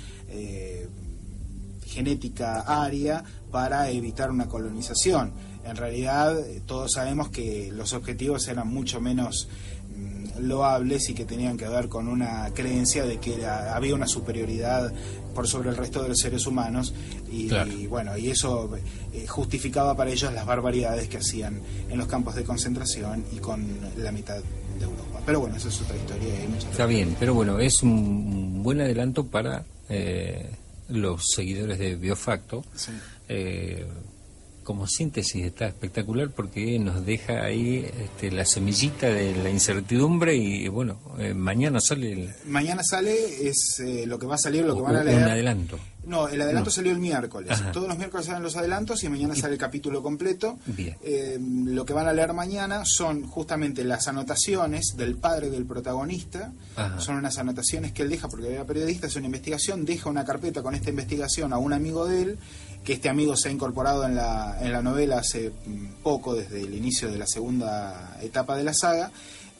genética 1.85 2.61
aria 2.61 3.23
para 3.51 3.89
evitar 3.89 4.29
una 4.29 4.47
colonización 4.47 5.33
en 5.65 5.75
realidad 5.75 6.39
eh, 6.39 6.61
todos 6.65 6.91
sabemos 6.93 7.29
que 7.29 7.71
los 7.71 7.93
objetivos 7.93 8.47
eran 8.47 8.67
mucho 8.67 9.01
menos 9.01 9.49
loables 10.39 11.09
y 11.09 11.13
que 11.13 11.25
tenían 11.25 11.57
que 11.57 11.67
ver 11.67 11.87
con 11.87 12.07
una 12.07 12.49
creencia 12.53 13.05
de 13.05 13.17
que 13.17 13.45
había 13.45 13.95
una 13.95 14.07
superioridad 14.07 14.91
por 15.33 15.47
sobre 15.47 15.69
el 15.69 15.77
resto 15.77 16.01
de 16.01 16.09
los 16.09 16.17
seres 16.17 16.45
humanos 16.45 16.93
y, 17.31 17.49
bueno 17.87 18.17
y 18.17 18.29
eso 18.29 18.69
eh, 19.13 19.27
justificaba 19.27 19.95
para 19.95 20.09
ellos 20.09 20.31
las 20.33 20.45
barbaridades 20.45 21.09
que 21.09 21.17
hacían 21.17 21.59
en 21.89 21.97
los 21.97 22.07
campos 22.07 22.35
de 22.35 22.43
concentración 22.43 23.25
y 23.33 23.37
con 23.37 23.65
la 23.97 24.11
mitad 24.11 24.37
de 24.37 24.83
Europa. 24.83 25.21
Pero 25.25 25.41
bueno 25.41 25.57
esa 25.57 25.69
es 25.69 25.81
otra 25.81 25.97
historia 25.97 26.33
está 26.71 26.85
bien 26.85 27.15
pero 27.19 27.33
bueno 27.33 27.59
es 27.59 27.83
un 27.83 28.63
buen 28.63 28.81
adelanto 28.81 29.25
para 29.25 29.63
eh, 29.89 30.49
los 30.89 31.21
seguidores 31.35 31.79
de 31.79 31.95
Biofacto 31.95 32.63
como 34.65 34.87
síntesis 34.87 35.45
está 35.45 35.67
espectacular 35.67 36.31
porque 36.31 36.77
nos 36.79 37.05
deja 37.05 37.43
ahí 37.43 37.87
este, 38.01 38.31
la 38.31 38.43
semillita 38.45 39.07
de 39.07 39.35
la 39.35 39.49
incertidumbre 39.49 40.35
y 40.35 40.67
bueno, 40.67 40.99
eh, 41.19 41.33
mañana 41.33 41.79
sale... 41.79 42.11
El... 42.11 42.35
Mañana 42.47 42.83
sale, 42.83 43.47
es 43.47 43.79
eh, 43.79 44.05
lo 44.07 44.17
que 44.19 44.25
va 44.25 44.35
a 44.35 44.39
salir, 44.39 44.65
lo 44.65 44.75
que 44.75 44.81
van 44.81 44.95
a 44.95 45.03
leer. 45.03 45.23
Un 45.23 45.29
adelanto. 45.29 45.79
No, 46.05 46.27
el 46.27 46.41
adelanto 46.41 46.69
salió 46.69 46.91
el 46.91 46.99
miércoles. 46.99 47.57
Todos 47.73 47.87
los 47.87 47.97
miércoles 47.97 48.27
salen 48.27 48.43
los 48.43 48.55
adelantos 48.55 49.03
y 49.03 49.09
mañana 49.09 49.35
sale 49.35 49.53
el 49.53 49.59
capítulo 49.59 50.03
completo. 50.03 50.59
Eh, 50.77 51.39
lo 51.39 51.85
que 51.85 51.93
van 51.93 52.07
a 52.07 52.13
leer 52.13 52.33
mañana 52.33 52.83
son 52.85 53.23
justamente 53.27 53.83
las 53.83 54.07
anotaciones 54.07 54.93
del 54.97 55.15
padre 55.15 55.49
del 55.49 55.65
protagonista. 55.65 56.51
Son 56.99 57.15
unas 57.15 57.37
anotaciones 57.37 57.91
que 57.91 58.03
él 58.03 58.09
deja, 58.09 58.27
porque 58.27 58.53
era 58.53 58.65
periodista, 58.65 59.07
es 59.07 59.15
una 59.15 59.25
investigación, 59.25 59.85
deja 59.85 60.09
una 60.09 60.25
carpeta 60.25 60.61
con 60.61 60.75
esta 60.75 60.89
investigación 60.89 61.53
a 61.53 61.57
un 61.57 61.73
amigo 61.73 62.05
de 62.05 62.21
él 62.21 62.39
que 62.85 62.93
este 62.93 63.09
amigo 63.09 63.35
se 63.35 63.49
ha 63.49 63.51
incorporado 63.51 64.05
en 64.05 64.15
la, 64.15 64.57
en 64.61 64.71
la 64.71 64.81
novela 64.81 65.17
hace 65.17 65.51
poco, 66.03 66.35
desde 66.35 66.61
el 66.61 66.73
inicio 66.75 67.11
de 67.11 67.17
la 67.17 67.25
segunda 67.25 68.17
etapa 68.21 68.55
de 68.55 68.63
la 68.63 68.73
saga, 68.73 69.11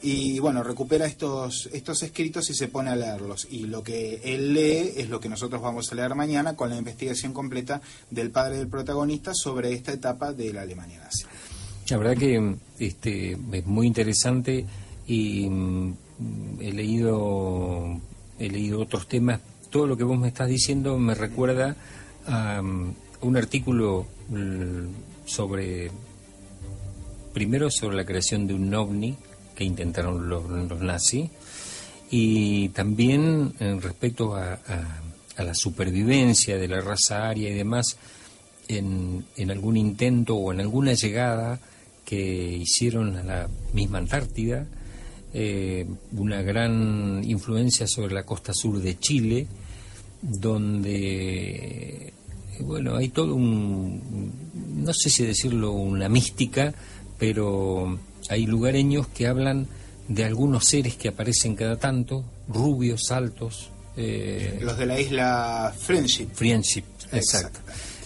y 0.02 0.38
bueno, 0.38 0.62
recupera 0.62 1.06
estos, 1.06 1.68
estos 1.72 2.02
escritos 2.02 2.48
y 2.50 2.54
se 2.54 2.68
pone 2.68 2.90
a 2.90 2.96
leerlos. 2.96 3.48
Y 3.50 3.66
lo 3.66 3.82
que 3.82 4.20
él 4.22 4.54
lee 4.54 4.92
es 4.96 5.08
lo 5.08 5.18
que 5.18 5.28
nosotros 5.28 5.60
vamos 5.60 5.90
a 5.90 5.94
leer 5.96 6.14
mañana 6.14 6.54
con 6.54 6.70
la 6.70 6.76
investigación 6.76 7.32
completa 7.32 7.80
del 8.10 8.30
padre 8.30 8.58
del 8.58 8.68
protagonista 8.68 9.32
sobre 9.34 9.72
esta 9.72 9.92
etapa 9.92 10.32
de 10.32 10.52
la 10.52 10.62
Alemania 10.62 11.00
nazi. 11.00 11.24
La 11.88 11.96
verdad 11.96 12.16
que 12.16 12.56
este, 12.78 13.32
es 13.52 13.66
muy 13.66 13.86
interesante 13.86 14.64
y 15.06 15.48
mm, 15.48 15.94
he 16.60 16.72
leído, 16.72 18.00
he 18.38 18.48
leído 18.48 18.80
otros 18.80 19.08
temas. 19.08 19.40
Todo 19.70 19.86
lo 19.86 19.96
que 19.96 20.04
vos 20.04 20.18
me 20.18 20.28
estás 20.28 20.48
diciendo 20.48 20.98
me 20.98 21.14
recuerda 21.14 21.74
a, 22.26 22.60
mm, 22.60 22.94
un 23.22 23.36
artículo 23.36 24.06
mm, 24.28 25.26
sobre, 25.26 25.90
primero 27.32 27.70
sobre 27.70 27.96
la 27.96 28.04
creación 28.04 28.46
de 28.46 28.54
un 28.54 28.72
ovni 28.74 29.16
que 29.54 29.64
intentaron 29.64 30.28
los, 30.28 30.48
nazis 30.80 31.30
y 32.10 32.68
también 32.70 33.54
en 33.58 33.80
respecto 33.80 34.36
a, 34.36 34.58
la 35.38 35.54
supervivencia 35.54 36.56
de 36.56 36.66
la 36.66 36.80
raza 36.80 37.28
aria 37.28 37.50
y 37.50 37.54
demás 37.54 37.98
en, 38.68 39.26
en 39.36 39.50
algún 39.50 39.76
intento 39.76 40.34
o 40.36 40.50
en 40.50 40.60
alguna 40.60 40.94
llegada 40.94 41.60
que 42.06 42.56
hicieron 42.56 43.16
a 43.16 43.22
la 43.22 43.48
misma 43.74 43.98
Antártida, 43.98 44.66
eh, 45.34 45.86
una 46.12 46.40
gran 46.40 47.22
influencia 47.24 47.86
sobre 47.86 48.14
la 48.14 48.22
costa 48.22 48.54
sur 48.54 48.80
de 48.80 48.98
Chile, 48.98 49.46
donde 50.22 52.14
bueno, 52.60 52.96
hay 52.96 53.08
todo 53.08 53.34
un, 53.34 54.32
no 54.76 54.92
sé 54.92 55.10
si 55.10 55.24
decirlo, 55.24 55.72
una 55.72 56.08
mística, 56.08 56.74
pero 57.18 57.98
hay 58.28 58.46
lugareños 58.46 59.06
que 59.08 59.26
hablan 59.26 59.66
de 60.08 60.24
algunos 60.24 60.64
seres 60.66 60.96
que 60.96 61.08
aparecen 61.08 61.56
cada 61.56 61.76
tanto, 61.76 62.24
rubios, 62.48 63.10
altos. 63.10 63.70
Eh, 63.96 64.58
Los 64.62 64.78
de 64.78 64.86
la 64.86 65.00
isla 65.00 65.74
Friendship. 65.76 66.28
Friendship, 66.32 66.84
exacto. 67.12 67.60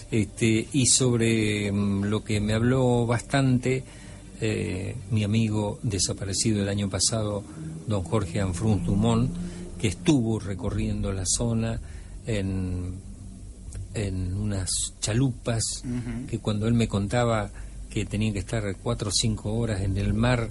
Este, 0.09 0.67
y 0.73 0.87
sobre 0.87 1.71
mm, 1.71 2.03
lo 2.05 2.23
que 2.23 2.39
me 2.41 2.53
habló 2.53 3.05
bastante 3.05 3.83
eh, 4.43 4.95
mi 5.11 5.23
amigo 5.23 5.79
desaparecido 5.83 6.63
el 6.63 6.69
año 6.69 6.89
pasado, 6.89 7.43
don 7.87 8.03
Jorge 8.03 8.41
Anfrun 8.41 8.83
Dumont, 8.83 9.31
que 9.79 9.87
estuvo 9.87 10.39
recorriendo 10.39 11.11
la 11.11 11.25
zona 11.25 11.79
en 12.25 12.95
en 13.93 14.33
unas 14.35 14.69
chalupas 14.99 15.63
que 16.29 16.39
cuando 16.39 16.67
él 16.67 16.73
me 16.73 16.87
contaba 16.87 17.49
que 17.89 18.05
tenían 18.05 18.33
que 18.33 18.39
estar 18.39 18.63
cuatro 18.81 19.09
o 19.09 19.11
cinco 19.11 19.53
horas 19.53 19.81
en 19.81 19.97
el 19.97 20.13
mar 20.13 20.49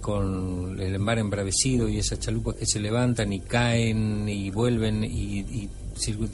con 0.00 0.80
el 0.80 0.98
mar 0.98 1.18
embravecido 1.18 1.88
y 1.88 1.98
esas 1.98 2.18
chalupas 2.18 2.56
que 2.56 2.66
se 2.66 2.80
levantan 2.80 3.32
y 3.32 3.40
caen 3.40 4.28
y 4.28 4.50
vuelven 4.50 5.04
y, 5.04 5.40
y 5.40 5.70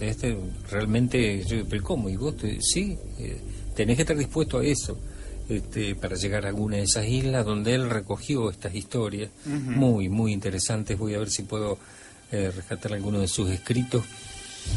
este 0.01 0.39
realmente 0.71 1.45
yo 1.45 1.67
pero 1.69 1.83
cómo 1.83 2.09
y 2.09 2.17
vos 2.17 2.35
sí 2.61 2.97
eh, 3.19 3.39
tenés 3.75 3.97
que 3.97 4.03
estar 4.03 4.17
dispuesto 4.17 4.59
a 4.59 4.65
eso 4.65 4.97
este, 5.49 5.95
para 5.95 6.15
llegar 6.17 6.45
a 6.45 6.49
alguna 6.49 6.77
de 6.77 6.83
esas 6.83 7.07
islas 7.07 7.45
donde 7.45 7.75
él 7.75 7.89
recogió 7.89 8.51
estas 8.51 8.75
historias. 8.75 9.31
Muy 9.47 10.11
muy 10.11 10.33
interesantes. 10.35 10.99
Voy 10.99 11.15
a 11.15 11.19
ver 11.19 11.31
si 11.31 11.43
puedo 11.43 11.79
eh, 12.31 12.51
rescatar 12.55 12.93
alguno 12.93 13.21
de 13.21 13.29
sus 13.29 13.49
escritos 13.49 14.05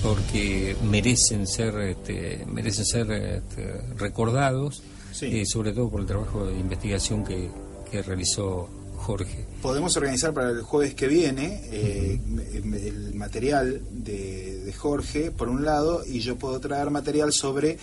porque 0.02 0.76
merecen 0.84 1.48
ser 1.48 1.78
este, 1.80 2.46
merecen 2.48 2.86
ser 2.86 3.12
este, 3.12 3.82
recordados 3.98 4.84
eh, 5.22 5.46
sobre 5.46 5.74
todo 5.74 5.90
por 5.90 6.02
el 6.02 6.08
trabajo 6.08 6.46
de 6.46 6.58
investigación 6.58 7.24
que, 7.24 7.50
que, 7.92 8.02
realizó 8.02 8.70
Jorge. 8.96 9.46
Podemos 9.62 9.96
organizar 9.98 10.34
para 10.34 10.50
el 10.52 10.62
jueves 10.62 10.96
que 10.96 11.08
viene 11.08 11.62
eh, 11.66 12.20
el 12.56 13.14
material 13.14 13.82
de, 13.92 14.60
de, 14.60 14.74
Jorge, 14.74 15.32
por 15.32 15.50
un 15.50 15.66
lado, 15.66 16.04
y 16.06 16.22
yo 16.22 16.38
puedo 16.38 16.60
traer 16.60 16.90
material 16.92 17.34
sobre 17.34 17.78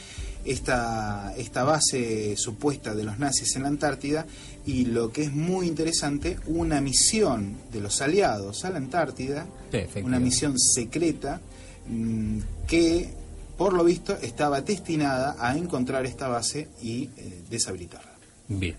esta, 0.44 1.35
esta 1.37 1.64
base 1.64 2.37
supuesta 2.37 2.94
de 2.94 3.05
los 3.05 3.18
nazis 3.18 3.55
en 3.57 3.62
la 3.62 3.68
Antártida 3.68 4.27
y 4.64 4.87
lo 4.87 5.12
que 5.12 5.25
es 5.25 5.33
muy 5.33 5.66
interesante, 5.66 6.38
una 6.47 6.81
misión 6.81 7.57
de 7.73 7.81
los 7.81 8.01
aliados 8.01 8.64
a 8.64 8.71
la 8.71 8.79
Antártida, 8.79 9.47
una 10.03 10.18
misión 10.18 10.59
secreta, 10.59 11.40
Mm, 11.88 12.40
que 12.66 13.09
por 13.57 13.72
lo 13.72 13.83
visto 13.83 14.16
estaba 14.20 14.61
destinada 14.61 15.37
a 15.40 15.57
encontrar 15.57 16.07
esta 16.07 16.29
base 16.29 16.68
y 16.83 17.05
eh, 17.16 17.42
deshabilitarla. 17.51 18.12
Bien, 18.46 18.77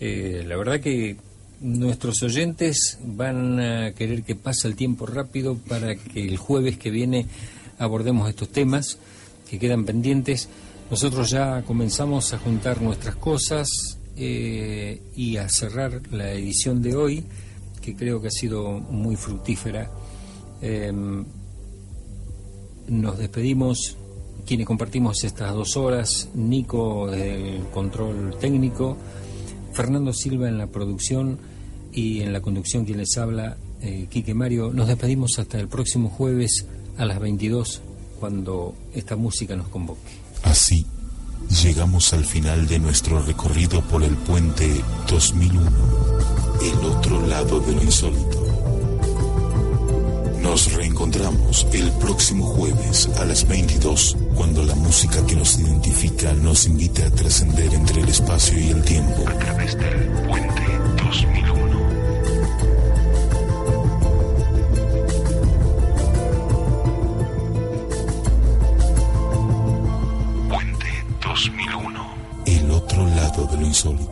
eh, 0.00 0.44
la 0.46 0.56
verdad 0.56 0.80
que 0.80 1.16
nuestros 1.60 2.22
oyentes 2.22 2.98
van 3.04 3.60
a 3.60 3.92
querer 3.92 4.22
que 4.22 4.34
pase 4.36 4.68
el 4.68 4.76
tiempo 4.76 5.06
rápido 5.06 5.56
para 5.56 5.96
que 5.96 6.26
el 6.26 6.36
jueves 6.36 6.78
que 6.78 6.90
viene 6.90 7.26
abordemos 7.78 8.28
estos 8.28 8.48
temas 8.48 8.98
que 9.50 9.58
quedan 9.58 9.84
pendientes. 9.84 10.48
Nosotros 10.90 11.30
ya 11.30 11.62
comenzamos 11.62 12.32
a 12.32 12.38
juntar 12.38 12.80
nuestras 12.80 13.16
cosas 13.16 13.68
eh, 14.16 15.02
y 15.16 15.36
a 15.36 15.48
cerrar 15.48 16.00
la 16.10 16.32
edición 16.32 16.80
de 16.80 16.94
hoy, 16.94 17.24
que 17.80 17.94
creo 17.94 18.20
que 18.20 18.28
ha 18.28 18.32
sido 18.32 18.78
muy 18.78 19.16
fructífera. 19.16 19.90
Nos 22.92 23.16
despedimos 23.16 23.96
quienes 24.44 24.66
compartimos 24.66 25.24
estas 25.24 25.54
dos 25.54 25.78
horas, 25.78 26.28
Nico 26.34 27.10
del 27.10 27.62
control 27.72 28.36
técnico, 28.38 28.98
Fernando 29.72 30.12
Silva 30.12 30.46
en 30.46 30.58
la 30.58 30.66
producción 30.66 31.38
y 31.90 32.20
en 32.20 32.34
la 32.34 32.42
conducción 32.42 32.84
quien 32.84 32.98
les 32.98 33.16
habla, 33.16 33.56
eh, 33.80 34.08
Quique 34.10 34.34
Mario. 34.34 34.74
Nos 34.74 34.88
despedimos 34.88 35.38
hasta 35.38 35.58
el 35.58 35.68
próximo 35.68 36.10
jueves 36.10 36.66
a 36.98 37.06
las 37.06 37.18
22 37.18 37.80
cuando 38.20 38.74
esta 38.92 39.16
música 39.16 39.56
nos 39.56 39.68
convoque. 39.68 40.12
Así 40.42 40.84
llegamos 41.64 42.12
al 42.12 42.26
final 42.26 42.68
de 42.68 42.78
nuestro 42.78 43.22
recorrido 43.22 43.80
por 43.88 44.02
el 44.02 44.16
puente 44.18 44.68
2001 45.08 45.70
el 46.62 46.84
otro 46.84 47.26
lado 47.26 47.58
de 47.60 47.72
lo 47.72 47.82
insólito. 47.82 48.51
Nos 50.42 50.72
reencontramos 50.72 51.66
el 51.72 51.90
próximo 51.92 52.44
jueves 52.44 53.08
a 53.18 53.24
las 53.24 53.46
22, 53.46 54.16
cuando 54.34 54.64
la 54.64 54.74
música 54.74 55.24
que 55.24 55.36
nos 55.36 55.58
identifica 55.58 56.34
nos 56.34 56.66
invita 56.66 57.06
a 57.06 57.10
trascender 57.10 57.72
entre 57.72 58.02
el 58.02 58.08
espacio 58.08 58.58
y 58.58 58.70
el 58.70 58.82
tiempo. 58.82 59.24
A 59.28 59.38
través 59.38 59.78
del 59.78 60.08
puente 60.26 60.62
2001. 61.04 61.78
Puente 70.48 71.04
2001. 71.24 72.14
El 72.46 72.70
otro 72.72 73.06
lado 73.06 73.46
de 73.46 73.56
lo 73.58 73.66
insólito. 73.66 74.11